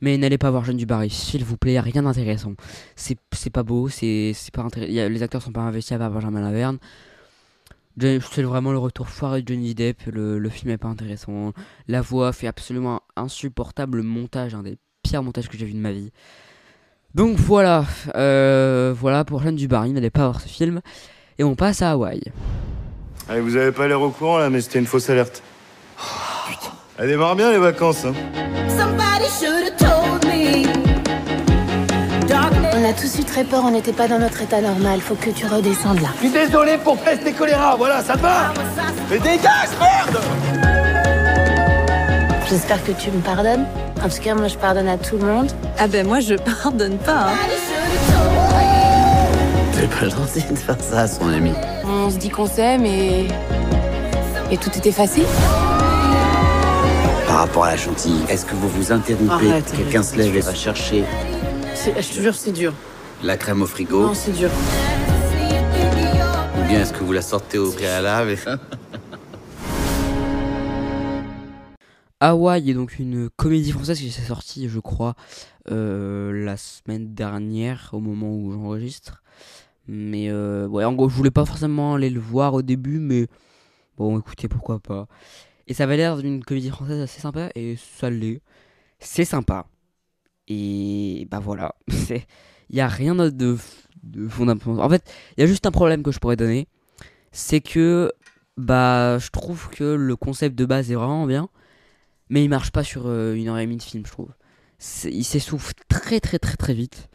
[0.00, 2.54] Mais n'allez pas voir Jeanne Dubarry, s'il vous plaît, rien d'intéressant.
[2.94, 5.08] C'est pas beau, c'est pas intéressant.
[5.08, 6.78] Les acteurs sont pas investis à part Benjamin Laverne.
[8.00, 10.02] C'est vraiment le retour foiré de Johnny Depp.
[10.06, 11.52] Le, film est pas intéressant.
[11.88, 13.98] La voix fait absolument insupportable.
[13.98, 16.12] Le montage, un des pires montages que j'ai vu de ma vie.
[17.14, 17.84] Donc voilà,
[18.16, 20.80] euh, voilà pour Jeanne Dubarry, n'allez pas voir ce film.
[21.38, 22.20] Et on passe à Hawaï.
[23.28, 25.42] Allez, vous avez pas l'air au courant là, mais c'était une fausse alerte.
[26.48, 26.72] Putain.
[26.98, 28.14] Elle démarre bien les vacances, hein.
[32.80, 35.00] On a tous eu très peur, on n'était pas dans notre état normal.
[35.00, 36.10] Faut que tu redescendes là.
[36.14, 38.54] Je suis désolé pour peste et choléra, voilà, ça te va
[39.10, 40.77] Mais dégage, merde
[42.48, 43.66] J'espère que tu me pardonnes.
[44.02, 45.50] En tout cas, moi, je pardonne à tout le monde.
[45.78, 47.28] Ah ben moi je pardonne pas.
[47.28, 47.36] hein.
[49.72, 51.52] C'est pas gentil de faire ça à son ami.
[51.84, 53.28] On se dit qu'on s'aime et
[54.50, 55.22] Et tout est effacé
[57.26, 60.54] Par rapport à la chantilly, est-ce que vous vous interrompez Quelqu'un se lève et va
[60.54, 61.04] chercher
[61.74, 62.72] C'est- Je te jure, c'est dur.
[63.22, 64.50] la crème au frigo Non, c'est dur.
[66.58, 68.36] Ou bien est-ce que vous la sortez au préalable
[72.20, 75.14] Hawaii est donc une comédie française qui s'est sortie, je crois,
[75.70, 79.22] euh, la semaine dernière au moment où j'enregistre.
[79.86, 83.28] Mais euh, ouais, en gros, je voulais pas forcément aller le voir au début, mais
[83.96, 85.06] bon, écoutez, pourquoi pas.
[85.68, 88.42] Et ça avait l'air d'une comédie française assez sympa, et ça l'est.
[88.98, 89.66] C'est sympa.
[90.48, 91.74] Et bah voilà,
[92.10, 93.30] il y a rien de,
[94.02, 94.80] de fondamental.
[94.80, 95.04] En fait,
[95.36, 96.68] il y a juste un problème que je pourrais donner,
[97.32, 98.12] c'est que
[98.56, 101.48] bah je trouve que le concept de base est vraiment bien,
[102.30, 104.30] mais il marche pas sur euh, une heure et demie de film, je trouve.
[105.04, 107.08] Il s'essouffle très très très très vite.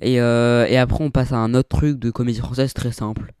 [0.00, 3.32] Et, euh, et après, on passe à un autre truc de comédie française très simple.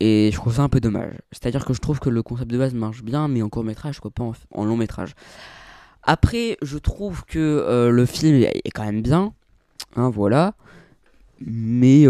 [0.00, 1.14] Et, je trouve ça un peu dommage.
[1.32, 4.00] C'est-à-dire que je trouve que le concept de base marche bien, mais en court métrage,
[4.00, 5.14] quoi, pas en, long métrage.
[6.02, 9.32] Après, je trouve que euh, le film est, quand même bien.
[9.96, 10.54] Hein, voilà.
[11.40, 12.04] Mais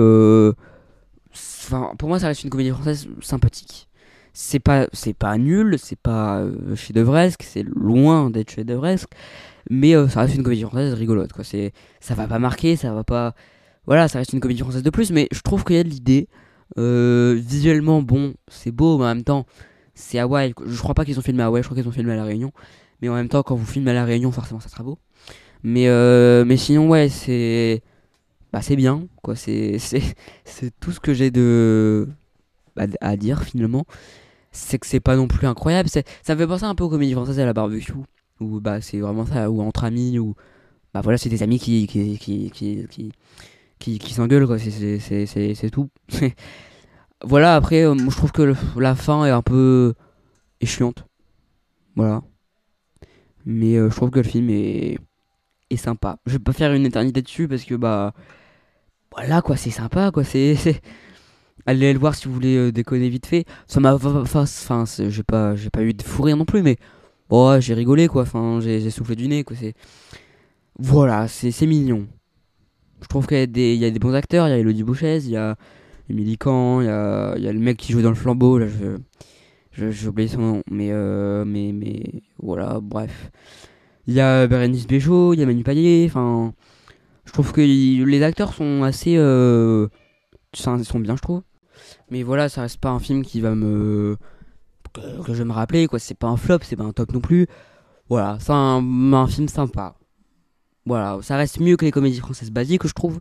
[1.98, 3.89] pour moi, ça reste une comédie française sympathique.
[4.33, 9.11] C'est pas, c'est pas nul, c'est pas euh, chef-d'œuvresque, c'est loin d'être chef-d'œuvresque,
[9.69, 11.33] mais euh, ça reste une comédie française rigolote.
[11.33, 11.45] Quoi.
[11.45, 13.35] C'est, ça va pas marquer, ça va pas.
[13.87, 15.88] Voilà, ça reste une comédie française de plus, mais je trouve qu'il y a de
[15.88, 16.29] l'idée.
[16.79, 19.47] Euh, visuellement, bon, c'est beau, mais en même temps,
[19.95, 20.55] c'est Hawaï.
[20.64, 22.25] Je crois pas qu'ils ont filmé à Hawaï, je crois qu'ils ont filmé à La
[22.25, 22.53] Réunion.
[23.03, 24.99] Mais en même temps, quand vous filmez à La Réunion, forcément, ça sera beau.
[25.62, 27.83] Mais, euh, mais sinon, ouais, c'est.
[28.53, 29.37] Bah, c'est bien, quoi.
[29.37, 30.03] C'est, c'est,
[30.45, 32.09] c'est tout ce que j'ai de.
[32.77, 33.85] bah, à dire, finalement.
[34.52, 35.88] C'est que c'est pas non plus incroyable.
[35.88, 36.02] Ça
[36.34, 37.92] me fait penser un peu aux comédies françaises à la barbecue.
[38.40, 39.50] Où, bah, c'est vraiment ça.
[39.50, 40.34] Ou entre amis, ou.
[40.94, 41.86] Bah, voilà, c'est des amis qui.
[41.86, 43.12] qui, qui, qui, qui
[43.80, 45.88] qui, s'engueulent quoi c'est tout
[47.24, 49.94] voilà après euh, je trouve que la fin est un peu
[50.60, 51.04] est chiante
[51.96, 52.22] voilà
[53.46, 54.98] mais euh, je trouve que le film est
[55.70, 58.12] est sympa je vais pas faire une éternité dessus parce que bah
[59.12, 60.80] voilà quoi c'est sympa quoi c'est-
[61.66, 65.55] allez le voir si vous voulez euh, déconner vite fait ça m'a enfin j'ai pas
[65.73, 66.77] pas eu de fou rire non plus mais
[67.31, 69.75] ouais, j'ai rigolé quoi enfin j'ai soufflé du nez quoi c'est
[70.79, 72.07] voilà c'est mignon
[73.03, 74.46] je trouve qu'il y, a des- y a des bons acteurs.
[74.49, 75.57] Il y a Elodie Bouchez, il y a
[76.11, 78.59] Émilie Kahn, il y a, il y a le mec qui joue dans le flambeau.
[78.59, 78.66] Là,
[79.73, 80.62] je, j'ai oublié son nom.
[80.70, 82.03] Mais, euh, mais, mais
[82.42, 83.31] voilà, bref.
[84.07, 86.07] Il y a Bérénice Bejo, il y a Manu Payet.
[86.07, 86.55] Enfin,
[87.27, 89.16] je trouve que les acteurs sont assez.
[89.18, 89.88] Euh,
[90.55, 91.42] ils sont bien, je trouve.
[92.11, 94.16] Mais voilà, ça reste pas un film qui va me.
[94.92, 95.99] que, je vais me rappeler, quoi.
[95.99, 97.46] C'est pas un flop, c'est pas un top non plus.
[98.09, 99.94] Voilà, c'est un, un film sympa.
[100.87, 103.20] Voilà, ça reste mieux que les comédies françaises basiques, je trouve.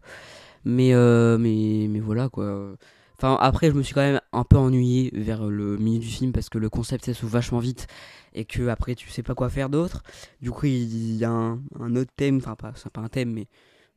[0.66, 2.76] Mais, euh, mais, mais voilà quoi.
[3.18, 6.32] Enfin, après, je me suis quand même un peu ennuyé vers le milieu du film
[6.32, 7.88] parce que le concept s'essouffle vachement vite
[8.34, 10.04] et que après, tu sais pas quoi faire d'autre.
[10.42, 13.48] Du coup, il y a un, autre thème, enfin, pas, pas un thème, mais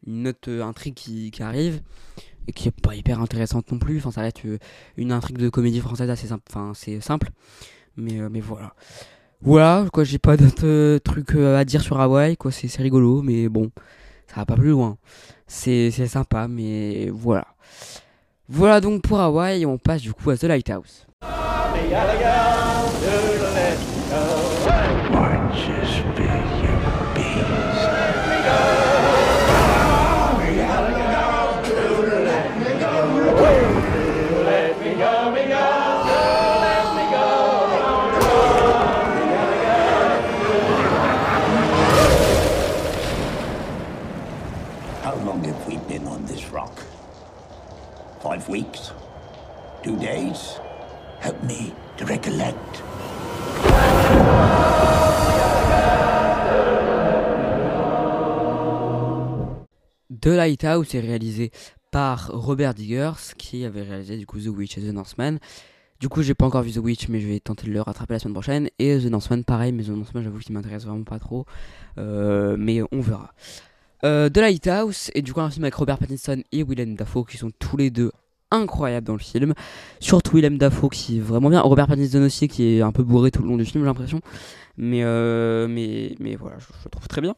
[0.07, 1.81] une autre euh, intrigue qui, arrive
[2.47, 3.99] et qui est pas hyper intéressante non plus.
[3.99, 4.59] Enfin, ça reste euh,
[4.97, 6.45] une intrigue de comédie française assez simple.
[6.51, 7.31] Enfin, c'est simple.
[7.97, 8.75] Mais, euh, mais voilà.
[9.41, 13.73] Voilà, quoi, j'ai pas d'autres trucs à dire sur Hawaï, quoi, c'est rigolo, mais bon,
[14.29, 14.99] ça va pas plus loin.
[15.49, 17.49] C'est sympa, mais voilà.
[18.49, 21.07] Voilà donc pour Hawaï, on passe du coup à The Lighthouse.
[21.23, 21.73] How
[49.83, 50.61] Two days?
[51.21, 52.85] Help me to recollect.
[60.09, 61.51] The Lighthouse est réalisé
[61.91, 65.41] par Robert Diggers, qui avait réalisé du coup The Witch et The Northman.
[65.99, 68.15] Du coup, j'ai pas encore vu The Witch, mais je vais tenter de le rattraper
[68.15, 68.69] la semaine prochaine.
[68.79, 71.45] Et The Northman, pareil, mais The Northman, j'avoue qu'il m'intéresse vraiment pas trop.
[71.99, 73.33] Euh, mais on verra.
[74.05, 77.37] Euh, The Lighthouse est du coup un film avec Robert Pattinson et Willem Dafoe, qui
[77.37, 78.13] sont tous les deux
[78.53, 79.55] incroyables dans le film.
[80.01, 81.61] Surtout Willem Dafoe, qui est vraiment bien.
[81.61, 84.21] Robert Pattinson aussi, qui est un peu bourré tout le long du film, j'ai l'impression.
[84.77, 87.35] Mais, euh, mais, mais voilà, je, le trouve très bien.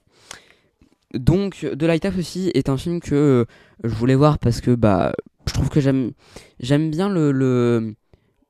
[1.15, 3.45] Donc, The Lighthouse aussi est un film que euh,
[3.85, 5.13] je voulais voir parce que bah,
[5.47, 6.13] je trouve que j'aime
[6.61, 7.95] j'aime bien le, le,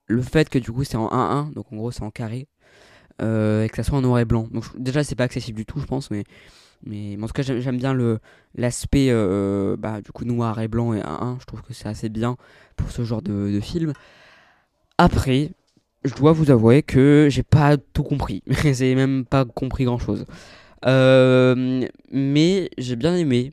[0.06, 2.48] le fait que du coup c'est en 1-1, donc en gros c'est en carré,
[3.20, 4.48] euh, et que ça soit en noir et blanc.
[4.50, 6.24] Donc déjà c'est pas accessible du tout, je pense, mais,
[6.86, 7.96] mais, en tout cas j'aime bien
[8.54, 11.40] l'aspect euh, bah, du coup noir et blanc et 1-1.
[11.40, 12.36] Je trouve que c'est assez bien
[12.76, 13.92] pour ce genre de, de film.
[14.98, 15.52] Après,
[16.04, 18.42] je dois vous avouer que j'ai pas tout compris.
[18.64, 20.24] j'ai même pas compris grand chose.
[20.84, 23.52] mais j'ai bien aimé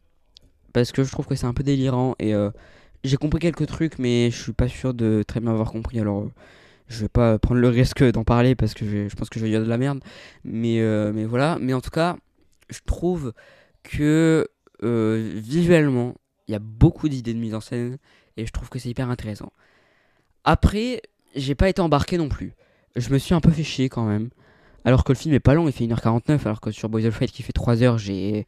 [0.74, 2.34] parce que je trouve que c'est un peu délirant et
[3.04, 6.00] j'ai compris quelques trucs, mais je suis pas sûr de très bien avoir compris.
[6.00, 6.28] Alors,
[6.88, 9.52] je vais pas prendre le risque d'en parler parce que je, pense que je vais
[9.52, 10.00] dire de la merde.
[10.44, 11.58] Mais, euh, mais voilà.
[11.60, 12.18] Mais en tout cas,
[12.72, 13.34] je trouve
[13.84, 14.48] que
[14.84, 16.16] euh, visuellement,
[16.48, 17.98] il y a beaucoup d'idées de mise en scène
[18.38, 19.52] et je trouve que c'est hyper intéressant.
[20.44, 21.02] Après,
[21.36, 22.54] j'ai pas été embarqué non plus.
[22.96, 24.30] Je me suis un peu fait chier quand même.
[24.84, 27.14] Alors que le film est pas long, il fait 1h49, alors que sur Boys of
[27.14, 28.48] Fight qui fait 3h, j'ai.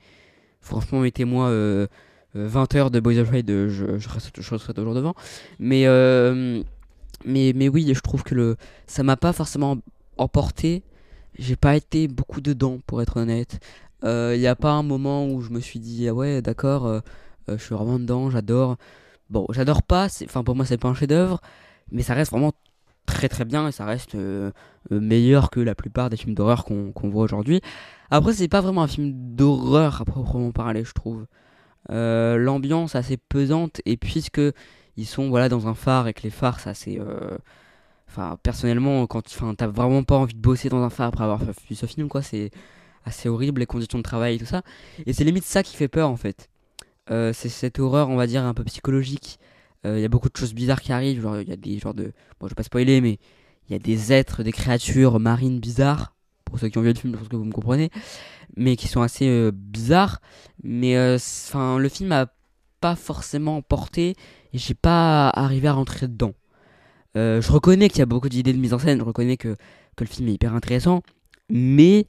[0.61, 1.47] Franchement, mettez-moi.
[1.49, 1.87] Euh,
[2.35, 4.09] 20 euh, heures de Boys of Raid, je, je,
[4.57, 5.13] serai toujours devant.
[5.59, 6.63] Mais, euh,
[7.25, 8.57] mais, mais oui, je trouve que le,
[8.87, 9.77] ça m'a pas forcément
[10.17, 10.83] emporté.
[11.37, 13.59] J'ai pas été beaucoup dedans, pour être honnête.
[14.03, 17.01] Il euh, n'y a pas un moment où je me suis dit, ah ouais, d'accord,
[17.47, 18.77] je suis vraiment dedans, j'adore.
[19.29, 21.41] Bon, j'adore pas, enfin pour moi c'est pas un chef-d'œuvre,
[21.91, 22.53] mais ça reste vraiment
[23.05, 24.15] très très bien et ça reste
[24.91, 27.61] meilleur que la plupart des films d'horreur qu'on voit aujourd'hui.
[28.11, 31.25] Après, c'est pas vraiment un film d'horreur à proprement parler, je trouve.
[31.89, 34.39] Euh, l'ambiance assez pesante et puisque
[34.95, 37.37] ils sont voilà dans un phare et que les phares ça c'est euh,
[38.07, 41.39] enfin personnellement quand enfin t'as vraiment pas envie de bosser dans un phare après avoir
[41.43, 42.51] vu ce film quoi c'est
[43.05, 44.61] assez horrible les conditions de travail et tout ça
[45.05, 46.49] et c'est limite ça qui fait peur en fait
[47.09, 49.39] euh, c'est cette horreur on va dire un peu psychologique
[49.85, 51.93] il y a beaucoup de choses bizarres qui arrivent genre il y a des genres
[51.93, 53.19] de bon je vais pas spoiler mais
[53.67, 56.97] il y a des êtres des créatures marines bizarres pour ceux qui ont vu le
[56.97, 57.89] film je pense que vous me comprenez
[58.55, 60.21] mais qui sont assez euh, bizarres.
[60.63, 62.27] Mais euh, enfin, le film a
[62.81, 64.15] pas forcément porté
[64.53, 66.33] et j'ai pas arrivé à rentrer dedans.
[67.15, 69.55] Euh, je reconnais qu'il y a beaucoup d'idées de mise en scène, je reconnais que,
[69.95, 71.03] que le film est hyper intéressant,
[71.49, 72.07] mais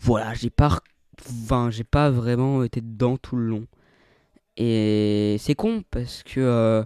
[0.00, 0.80] voilà, j'ai pas,
[1.20, 3.66] enfin, j'ai pas vraiment été dedans tout le long.
[4.56, 6.84] Et c'est con parce que,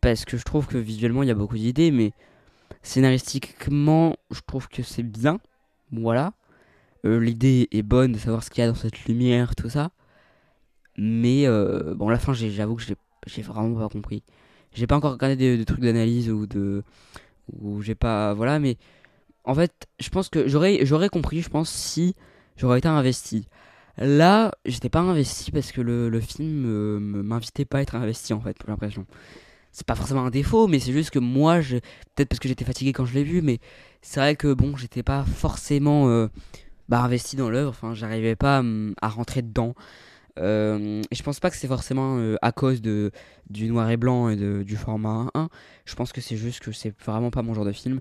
[0.00, 2.12] parce que je trouve que visuellement il y a beaucoup d'idées, mais
[2.82, 5.40] scénaristiquement je trouve que c'est bien.
[5.92, 6.32] Voilà.
[7.04, 9.90] Euh, l'idée est bonne de savoir ce qu'il y a dans cette lumière, tout ça.
[10.96, 12.82] Mais euh, bon, la fin, j'avoue que
[13.26, 14.22] j'ai vraiment pas compris.
[14.74, 16.82] J'ai pas encore regardé des, trucs d'analyse ou de.
[17.52, 18.34] ou j'ai pas.
[18.34, 18.76] Voilà, mais
[19.44, 22.14] en fait, je pense que j'aurais j'aurais compris, je pense, si
[22.58, 23.48] j'aurais été investi.
[23.96, 28.32] Là, j'étais pas investi parce que le, le film euh, m'invitait pas à être investi
[28.34, 29.06] en fait, j'ai l'impression.
[29.72, 32.92] C'est pas forcément un défaut, mais c'est juste que moi, peut-être parce que j'étais fatigué
[32.92, 33.58] quand je l'ai vu, mais
[34.02, 36.28] c'est vrai que bon, j'étais pas forcément
[36.88, 37.70] bah, investi dans l'œuvre.
[37.70, 38.62] Enfin, j'arrivais pas
[39.00, 39.74] à, rentrer dedans.
[40.38, 43.10] Euh, je pense pas que c'est forcément euh, à cause de,
[43.50, 45.48] du noir et blanc et du format 1.
[45.84, 48.00] Je pense que c'est juste que c'est vraiment pas mon genre de film.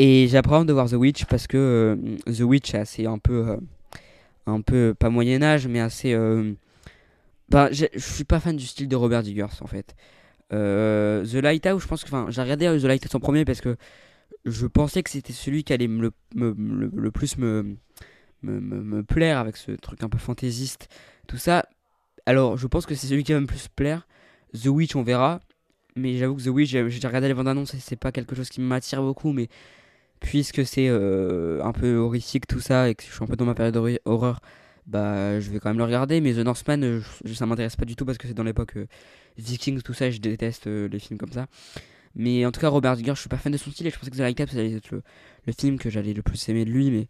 [0.00, 1.56] Et j'ai de voir The Witch parce que
[1.98, 3.58] euh, The Witch est assez un peu,
[4.46, 6.16] un peu pas Moyen Âge, mais assez.
[7.48, 9.96] bah, je suis pas fan du style de Robert Diggers en fait.
[10.50, 13.76] The Lighthouse, je pense que, enfin, j'ai regardé The Lighthouse en premier parce que
[14.44, 16.54] je pensais que c'était celui qui allait me le,
[16.94, 17.76] le, plus me,
[18.42, 20.88] me, me, plaire avec ce truc un peu fantaisiste,
[21.26, 21.66] tout ça.
[22.24, 24.06] Alors, je pense que c'est celui qui va me plus plaire.
[24.54, 25.40] The Witch, on verra.
[25.96, 28.48] Mais j'avoue que The Witch, j'ai regardé les bandes annonces et c'est pas quelque chose
[28.48, 29.32] qui m'attire beaucoup.
[29.32, 29.48] Mais
[30.20, 33.44] puisque c'est euh, un peu horrifique tout ça et que je suis un peu dans
[33.44, 34.40] ma période d'horreur,
[34.86, 36.20] bah je vais quand même le regarder.
[36.20, 37.00] Mais The Northman, euh,
[37.34, 38.86] ça m'intéresse pas du tout parce que c'est dans l'époque euh,
[39.36, 41.46] Vikings, tout ça, je déteste les films comme ça.
[42.14, 43.98] Mais en tout cas, Robert Giger, je suis pas fan de son style et je
[43.98, 45.02] pensais que The Light Up, ça allait être le,
[45.52, 47.06] film que j'allais le plus aimer de lui, mais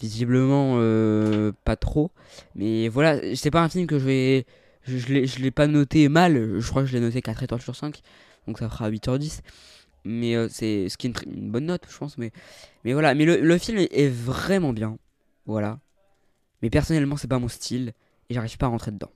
[0.00, 2.12] visiblement euh, pas trop.
[2.54, 4.46] Mais voilà, c'est pas un film que je vais.
[4.84, 7.76] Je, je l'ai pas noté mal, je crois que je l'ai noté 4 étoiles sur
[7.76, 8.00] 5,
[8.46, 9.40] donc ça fera 8h10.
[10.08, 12.18] Mais euh, c'est ce qui est une, bonne note, je pense.
[12.18, 12.32] Mais,
[12.84, 14.98] mais voilà, mais le, le film est, vraiment bien.
[15.46, 15.78] Voilà.
[16.62, 17.92] Mais personnellement, c'est pas mon style
[18.28, 19.12] et j'arrive pas à rentrer dedans.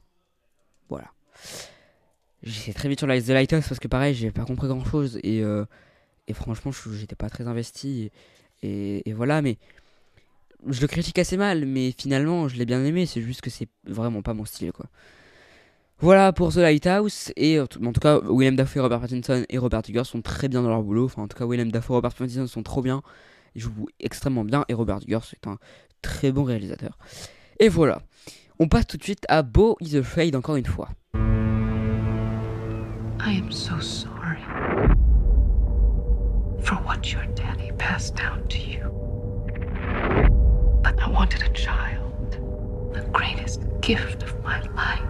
[0.89, 1.13] Voilà
[2.43, 5.43] j'ai très vite sur The Lighthouse parce que pareil, j'ai pas compris grand chose et,
[5.43, 5.65] euh,
[6.27, 8.11] et franchement, j'étais pas très investi.
[8.63, 9.59] Et, et, voilà, mais
[10.69, 13.07] je le critique assez mal, mais finalement, je l'ai bien aimé.
[13.07, 14.87] C'est juste que c'est vraiment pas mon style, quoi.
[16.03, 17.33] Voilà pour The Lighthouse.
[17.37, 20.69] Et en tout cas, William Dafoe, Robert Pattinson et Robert Duggar sont très bien dans
[20.69, 21.05] leur boulot.
[21.05, 23.03] Enfin, en tout cas, William Dafoe et Robert Pattinson sont trop bien.
[23.55, 24.65] Ils jouent extrêmement bien.
[24.69, 25.59] Et Robert Duggar, c'est un
[26.03, 26.99] très bon réalisateur.
[27.61, 28.03] Et voilà.
[28.59, 30.89] On passe tout de suite à Beau is Afraid encore une fois.
[31.15, 31.19] I
[33.39, 34.41] am so sorry
[36.65, 38.81] for what your daddy passed down to you.
[40.85, 42.12] I wanted a child,
[42.93, 45.01] the greatest gift of my life.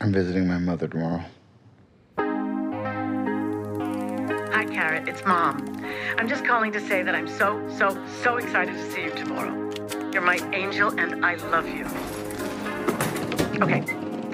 [0.00, 1.24] I'm visiting my mother tomorrow.
[4.52, 5.08] Hi, Carrot.
[5.08, 5.64] It's Mom.
[6.18, 9.70] I'm just calling to say that I'm so, so, so excited to see you tomorrow.
[10.12, 11.86] You're my angel, and I love you.
[13.62, 13.82] Okay.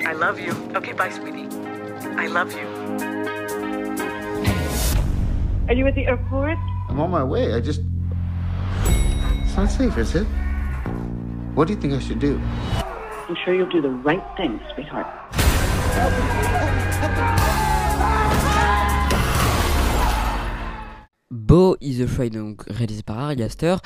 [0.05, 0.53] I love you.
[0.75, 1.47] Okay, bye, sweetie.
[2.17, 2.67] I love you.
[5.69, 6.59] Are you at the airport?
[6.89, 7.55] I'm on my way.
[7.55, 7.83] I just.
[9.61, 10.25] Not safe, is it?
[11.55, 12.41] What do you think I should do?
[13.29, 15.07] I'm sure you'll do the right thing, sweetheart.
[21.31, 23.77] Beau is Afraid, donc réalisé par Ari Aster.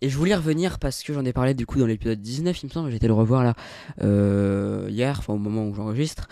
[0.00, 2.66] Et je voulais revenir parce que j'en ai parlé du coup dans l'épisode 19, il
[2.66, 3.54] me semble, j'ai été le revoir là
[4.02, 6.28] euh, hier, enfin au moment où j'enregistre.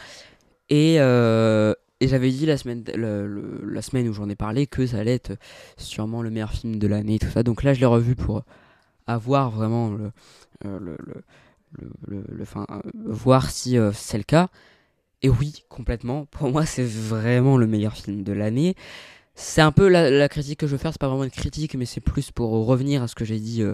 [0.68, 4.66] Et, euh, et j'avais dit la semaine, le- le- la semaine où j'en ai parlé
[4.68, 5.32] que ça allait être
[5.76, 7.42] sûrement le meilleur film de l'année et tout ça.
[7.42, 8.42] Donc là, je l'ai revu pour
[9.12, 10.12] avoir vraiment le.
[10.64, 10.96] euh, le,
[12.09, 14.49] le- enfin, euh, voir si euh, c'est le cas.
[15.23, 16.27] Et oui, complètement.
[16.31, 18.75] Pour moi, c'est vraiment le meilleur film de l'année.
[19.35, 21.87] C'est un peu la, critique que je veux faire, c'est pas vraiment une critique, mais
[21.87, 23.64] c'est plus pour revenir à ce que j'ai dit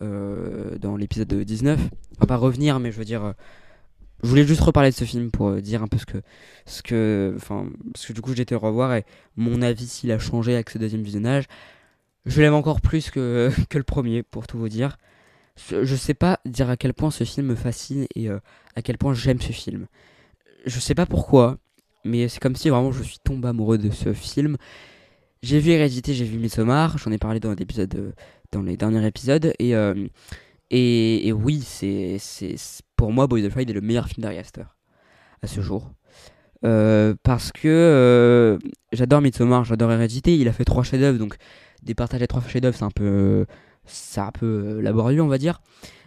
[0.00, 1.78] dans l'épisode 19.
[2.16, 3.34] Enfin, pas revenir, mais je veux dire.
[4.22, 6.18] je voulais juste reparler de ce film pour dire un peu ce que.
[6.66, 9.04] Ce que enfin, parce que du coup, le revoir et
[9.36, 11.44] mon avis, s'il a changé avec ce deuxième visionnage.
[12.26, 14.98] Je l'aime encore plus que, le premier, pour tout vous dire.
[15.70, 18.38] Je, sais pas dire à quel point ce film me fascine et euh,
[18.74, 19.86] à quel point j'aime ce film.
[20.66, 21.56] Je sais pas pourquoi,
[22.04, 24.58] mais c'est comme si vraiment je suis tombé amoureux de ce film.
[25.42, 28.12] J'ai vu Hérédité, j'ai vu Midsommar, j'en ai parlé dans l'épisode, euh,
[28.52, 30.06] dans les derniers épisodes, et euh,
[30.70, 32.56] et, et oui, c'est c'est
[32.96, 34.64] pour moi Boys of Pride est le meilleur film d'Ari Aster
[35.42, 35.92] à ce jour.
[36.64, 38.58] Euh, parce que
[38.92, 41.36] j'adore Midsommar, j'adore Hérédité, il a fait trois chefs-d'œuvre, donc
[41.86, 43.46] départager trois chefs-d'œuvre, c'est un peu
[43.86, 45.60] c'est un peu euh, laborieux, on va dire.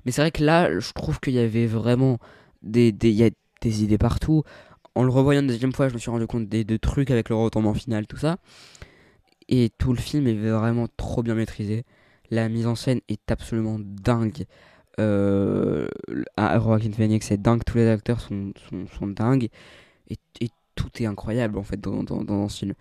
[0.06, 2.20] Mais c'est vrai que là, je trouve qu'il y avait vraiment
[2.62, 3.30] des, des, y a
[3.62, 4.44] des idées partout.
[4.96, 7.30] En le revoyant une deuxième fois, je me suis rendu compte des, de trucs avec
[7.30, 8.38] le retournement final, tout ça.
[9.48, 11.86] Et tout le film est vraiment trop bien maîtrisé.
[12.32, 14.46] La mise en scène est absolument dingue.
[15.00, 15.88] Euh,
[16.38, 17.62] à Joaquin Phoenix, c'est dingue.
[17.66, 19.50] Tous les acteurs sont, sont, sont dingues.
[20.10, 20.18] Et,
[20.76, 22.74] tout est incroyable en fait dans, dans, dans ce film.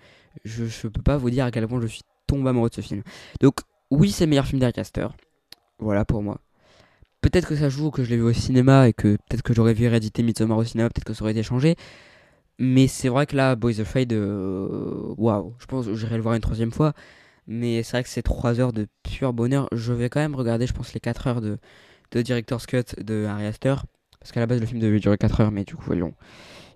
[0.44, 2.80] Je, je peux pas vous dire à quel point je suis tombé amoureux de ce
[2.80, 3.02] film.
[3.40, 3.56] Donc,
[3.90, 5.08] oui, c'est le meilleur film d'Ari Aster.
[5.80, 6.40] Voilà pour moi.
[7.20, 9.74] Peut-être que ça joue que je l'ai vu au cinéma et que peut-être que j'aurais
[9.74, 11.74] vu Hérédité Midsommar au cinéma, peut-être que ça aurait été changé.
[12.60, 16.34] Mais c'est vrai que là, Boys Afraid, euh, waouh, je pense que j'irai le voir
[16.34, 16.92] une troisième fois.
[17.46, 19.68] Mais c'est vrai que c'est 3 heures de pur bonheur.
[19.72, 21.58] Je vais quand même regarder, je pense, les 4 heures de,
[22.12, 23.76] de Director's Cut de Harry Aster.
[24.20, 26.14] Parce qu'à la base, le film devait durer 4 heures, mais du coup, ils l'ont,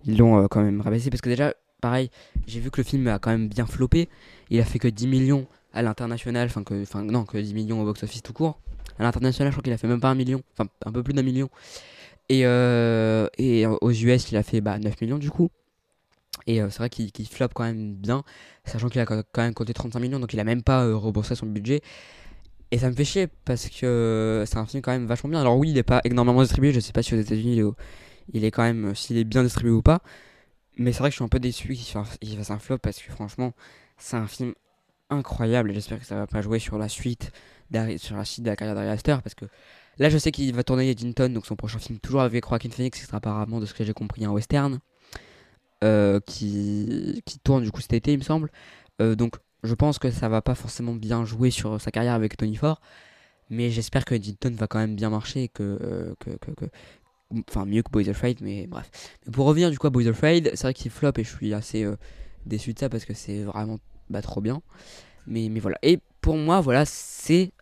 [0.06, 1.10] ils l'ont euh, quand même rabaissé.
[1.10, 2.10] Parce que déjà, pareil,
[2.46, 4.08] j'ai vu que le film a quand même bien floppé.
[4.50, 7.82] Il a fait que 10 millions à l'international, enfin, que, enfin, non, que 10 millions
[7.82, 8.58] au box-office tout court.
[8.98, 11.14] À l'international, je crois qu'il a fait même pas un million, enfin, un peu plus
[11.14, 11.50] d'un million.
[12.28, 13.28] Et, euh,
[13.80, 15.50] aux US, il a fait bah, 9 millions du coup.
[16.46, 18.24] Et euh, c'est vrai qu'il qu'il floppe quand même bien,
[18.64, 21.34] sachant qu'il a quand même compté 35 millions, donc il a même pas euh, remboursé
[21.36, 21.82] son budget.
[22.70, 25.40] Et ça me fait chier parce que c'est un film quand même vachement bien.
[25.40, 27.62] Alors oui, il est pas énormément distribué, je sais pas si aux États-Unis il, est
[27.62, 27.76] au-
[28.34, 30.02] il est quand même euh, s'il est bien distribué ou pas.
[30.78, 33.12] Mais c'est vrai que je suis un peu déçu qu'il fasse, un flop parce que
[33.12, 33.52] franchement,
[33.98, 34.54] c'est un film
[35.10, 37.32] incroyable j'espère que ça va pas jouer sur la suite
[37.98, 39.46] sur la suite de la carrière d'Ari Aster parce que
[39.98, 42.98] là je sais qu'il va tourner Eddington donc son prochain film toujours avec Joaquin Phoenix
[42.98, 44.80] qui sera apparemment de ce que j'ai compris un western
[45.84, 48.50] euh, qui, qui tourne du coup cet été il me semble.
[49.00, 52.36] Euh, donc je pense que ça va pas forcément bien jouer sur sa carrière avec
[52.36, 52.80] Tony Ford
[53.50, 56.66] mais j'espère que Eddington va quand même bien marcher et que, euh, que-
[57.48, 58.90] enfin mieux que Boys Afraid mais bref.
[59.32, 61.84] Pour revenir du coup à Boys Afraid c'est vrai qu'il flop et je suis assez
[61.84, 61.96] euh,
[62.46, 63.78] déçu de ça parce que c'est vraiment
[64.10, 64.62] bah, trop bien.
[65.26, 65.78] Mais, voilà.
[65.82, 67.52] Et pour moi voilà c'est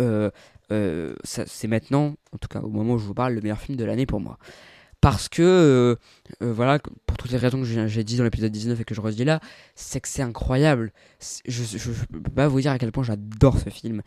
[0.00, 0.30] euh,
[0.70, 3.76] euh, c'est maintenant en tout cas au moment où je vous parle le meilleur film
[3.76, 4.38] de l'année pour moi.
[5.00, 5.96] Parce que euh,
[6.40, 9.24] voilà pour toutes les raisons que j'ai dit dans l'épisode 19 et que je redis
[9.24, 9.40] là
[9.74, 10.92] c'est que c'est incroyable.
[11.46, 14.02] Je, je peux pas vous dire à quel point j'adore ce film.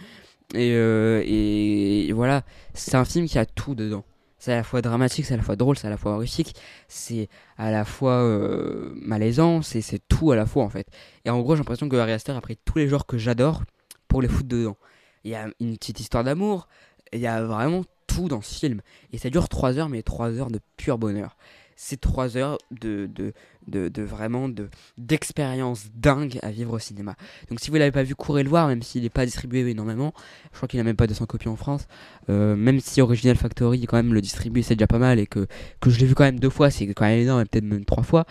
[0.53, 4.05] Et voilà c'est un film qui a tout dedans
[4.41, 6.55] c'est à la fois dramatique c'est à la fois drôle c'est à la fois horrifique
[6.87, 10.87] c'est à la fois euh, malaisant c'est c'est tout à la fois en fait.
[11.25, 13.61] Et en gros j'ai l'impression que Ari Aster a pris tous les genres que j'adore
[14.07, 14.77] pour les foutre dedans.
[15.23, 16.67] Il y a une petite histoire d'amour
[17.13, 18.81] il y a vraiment tout dans ce film.
[19.13, 21.37] Et ça dure 3 heures mais 3 heures de pur bonheur
[21.83, 23.33] c'est 3 heures de, de,
[23.65, 27.15] de, de vraiment de d'expérience dingue à vivre au cinéma.
[27.49, 30.13] Donc si vous l'avez pas vu courez le voir même s'il n'est pas distribué énormément.
[30.51, 31.87] Je crois qu'il a même pas 200 copies en France.
[32.29, 35.47] Euh, même si Original Factory quand même le distribue c'est déjà pas mal et que,
[35.79, 37.83] que je l'ai vu quand même deux fois c'est quand même énorme et peut-être même
[37.83, 38.25] trois fois.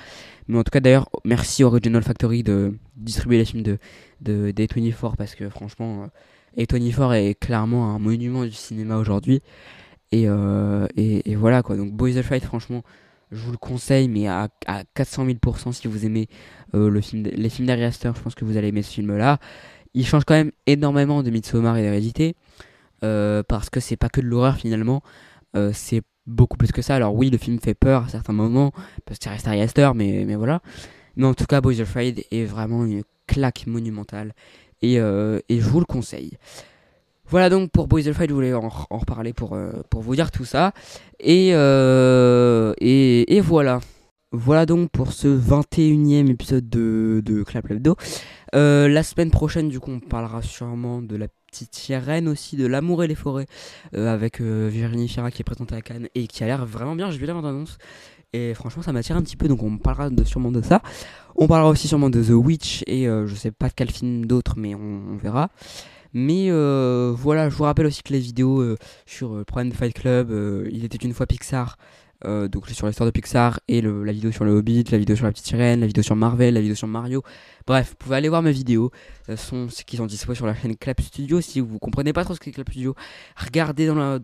[0.47, 3.79] Mais en tout cas d'ailleurs merci Original Factory de distribuer les films de,
[4.21, 6.09] de d'A24 parce que franchement
[6.57, 9.43] euh, A24 est clairement un monument du cinéma aujourd'hui.
[10.13, 11.77] Et, euh, et, et voilà quoi.
[11.77, 12.85] Donc Boys Afraid franchement
[13.31, 16.29] je vous le conseille mais à, à 400 000% si vous aimez
[16.75, 19.39] euh, les films d'Ari Aster je pense que vous allez aimer ce film là
[19.95, 22.37] il change quand même énormément de Midsommar et d'Hérédité
[23.03, 25.03] euh, parce que c'est pas que de l'horreur finalement.
[25.57, 26.95] Euh, c'est beaucoup plus que ça.
[26.95, 28.73] Alors oui le film fait peur à certains moments
[29.05, 30.61] parce que reste Ari Aster mais, voilà.
[31.17, 34.33] Mais en tout cas, Boys Afraid est vraiment une claque monumentale.
[34.81, 36.39] Et, euh, et je vous le conseille.
[37.31, 40.45] Voilà donc pour Boys Afraid, je voulais en, reparler pour, euh, pour vous dire tout
[40.45, 40.73] ça.
[41.21, 42.75] Et, euh,
[43.45, 43.79] voilà.
[44.33, 47.95] Voilà donc pour ce 21 e épisode de, de Clap Labdo.
[48.57, 52.67] Euh, la semaine prochaine, du coup, on parlera sûrement de la petite sirène aussi, de
[52.67, 53.47] L'amour et les forêts,
[53.93, 57.13] avec Virginie Fira qui est présentée à Cannes et qui a l'air vraiment bien.
[57.13, 57.79] J'ai vu la bande-annonce
[58.33, 60.83] et franchement, ça m'attire un petit peu, donc on parlera sûrement de ça.
[61.37, 64.55] On parlera aussi sûrement de The Witch et je sais pas de quel film d'autre,
[64.57, 65.51] mais on verra.
[66.13, 69.75] Mais euh, voilà, je vous rappelle aussi que les vidéos euh, sur le problème de
[69.75, 71.77] Fight Club, euh, il était une fois Pixar,
[72.27, 75.25] euh, donc sur l'histoire de Pixar, et la vidéo sur le Hobbit, la vidéo sur
[75.25, 77.23] la petite sirène, la vidéo sur Marvel, la vidéo sur Mario.
[77.67, 78.91] Bref, vous pouvez aller voir mes vidéos,
[79.29, 81.41] euh, sont, ce qui sont dispo sur la chaîne Clap Studio.
[81.41, 82.95] Si vous comprenez pas trop ce qu'est Clap Studio,
[83.37, 84.19] regardez dans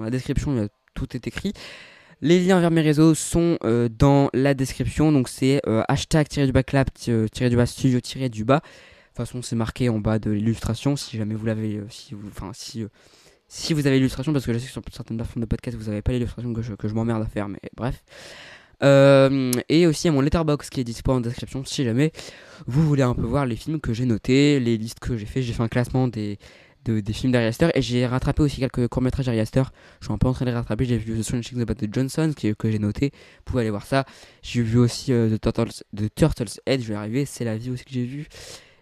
[0.00, 1.52] la, description, tout est écrit.
[2.22, 6.50] Les liens vers mes réseaux sont euh, dans la description, donc c'est euh, hashtag tiré
[9.16, 12.14] De toute façon, c'est marqué en bas de l'illustration si jamais vous l'avez, euh, si
[12.28, 12.88] enfin si euh,
[13.48, 15.84] si vous avez l'illustration, parce que je sais que sur certaines plateformes de podcast vous
[15.86, 18.04] n'avez pas l'illustration que je, que je m'emmerde à faire, mais bref.
[18.82, 22.12] Euh, et aussi à mon letterbox qui est dispo en description si jamais
[22.66, 25.40] vous voulez un peu voir les films que j'ai notés, les listes que j'ai fait.
[25.40, 26.38] J'ai fait un classement des,
[26.84, 29.62] de- des films d'Ari Aster et j'ai rattrapé aussi quelques courts-métrages d'Ari Aster.
[30.00, 30.84] Je suis un peu en train de les rattraper.
[30.84, 33.12] J'ai vu The Strange About the Johnsons qui, que j'ai noté.
[33.14, 34.04] Vous pouvez aller voir ça.
[34.42, 37.24] J'ai vu aussi euh, The, Turtles, The Turtles Head, je vais arriver.
[37.24, 38.26] C'est la vie aussi que j'ai vu.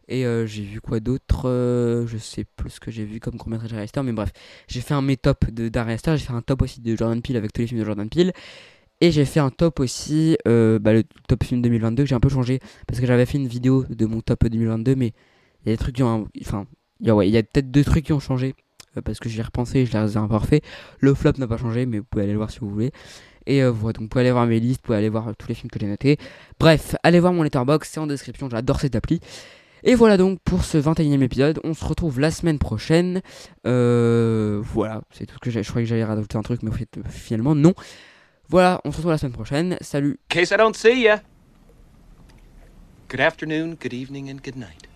[0.09, 3.37] Et euh, j'ai vu quoi d'autre euh, Je sais plus ce que j'ai vu comme
[3.37, 4.03] court-métrage Aster.
[4.03, 4.31] Mais bref,
[4.69, 6.17] j'ai fait un mes top d'Ari Aster.
[6.17, 8.33] J'ai fait un top aussi de Jordan Peele avec tous les films de Jordan Peele.
[9.01, 12.21] Et j'ai fait un top aussi, euh, bah, le top film 2022 que j'ai un
[12.21, 15.13] peu changé parce que j'avais fait une vidéo de mon top 2022, mais
[15.65, 16.67] il y a des trucs qui ont, enfin,
[17.01, 18.55] il ouais, y a peut-être deux trucs qui ont changé
[19.05, 20.63] parce que j'y ai repensé, et je les ai encore fait.
[21.01, 22.93] Le flop n'a pas changé, mais vous pouvez aller le voir si vous voulez.
[23.47, 25.55] Et voilà, donc vous pouvez aller voir mes listes, vous pouvez aller voir tous les
[25.55, 26.17] films que j'ai notés.
[26.61, 29.21] Bref, allez voir mon letterbox, c'est en description, j'adore cette appli.
[29.87, 31.61] Et voilà donc pour ce 21 e épisode.
[31.63, 33.21] On se retrouve la semaine prochaine.
[33.67, 35.63] Euh, voilà, c'est tout ce que j'ai.
[35.63, 36.71] Je croyais que j'allais rajouter un truc, mais
[37.11, 37.75] finalement, non.
[38.49, 39.77] Voilà, on se retrouve la semaine prochaine.
[39.83, 41.07] Salut case I don't see.
[43.11, 44.89] Good afternoon, good evening, and good night.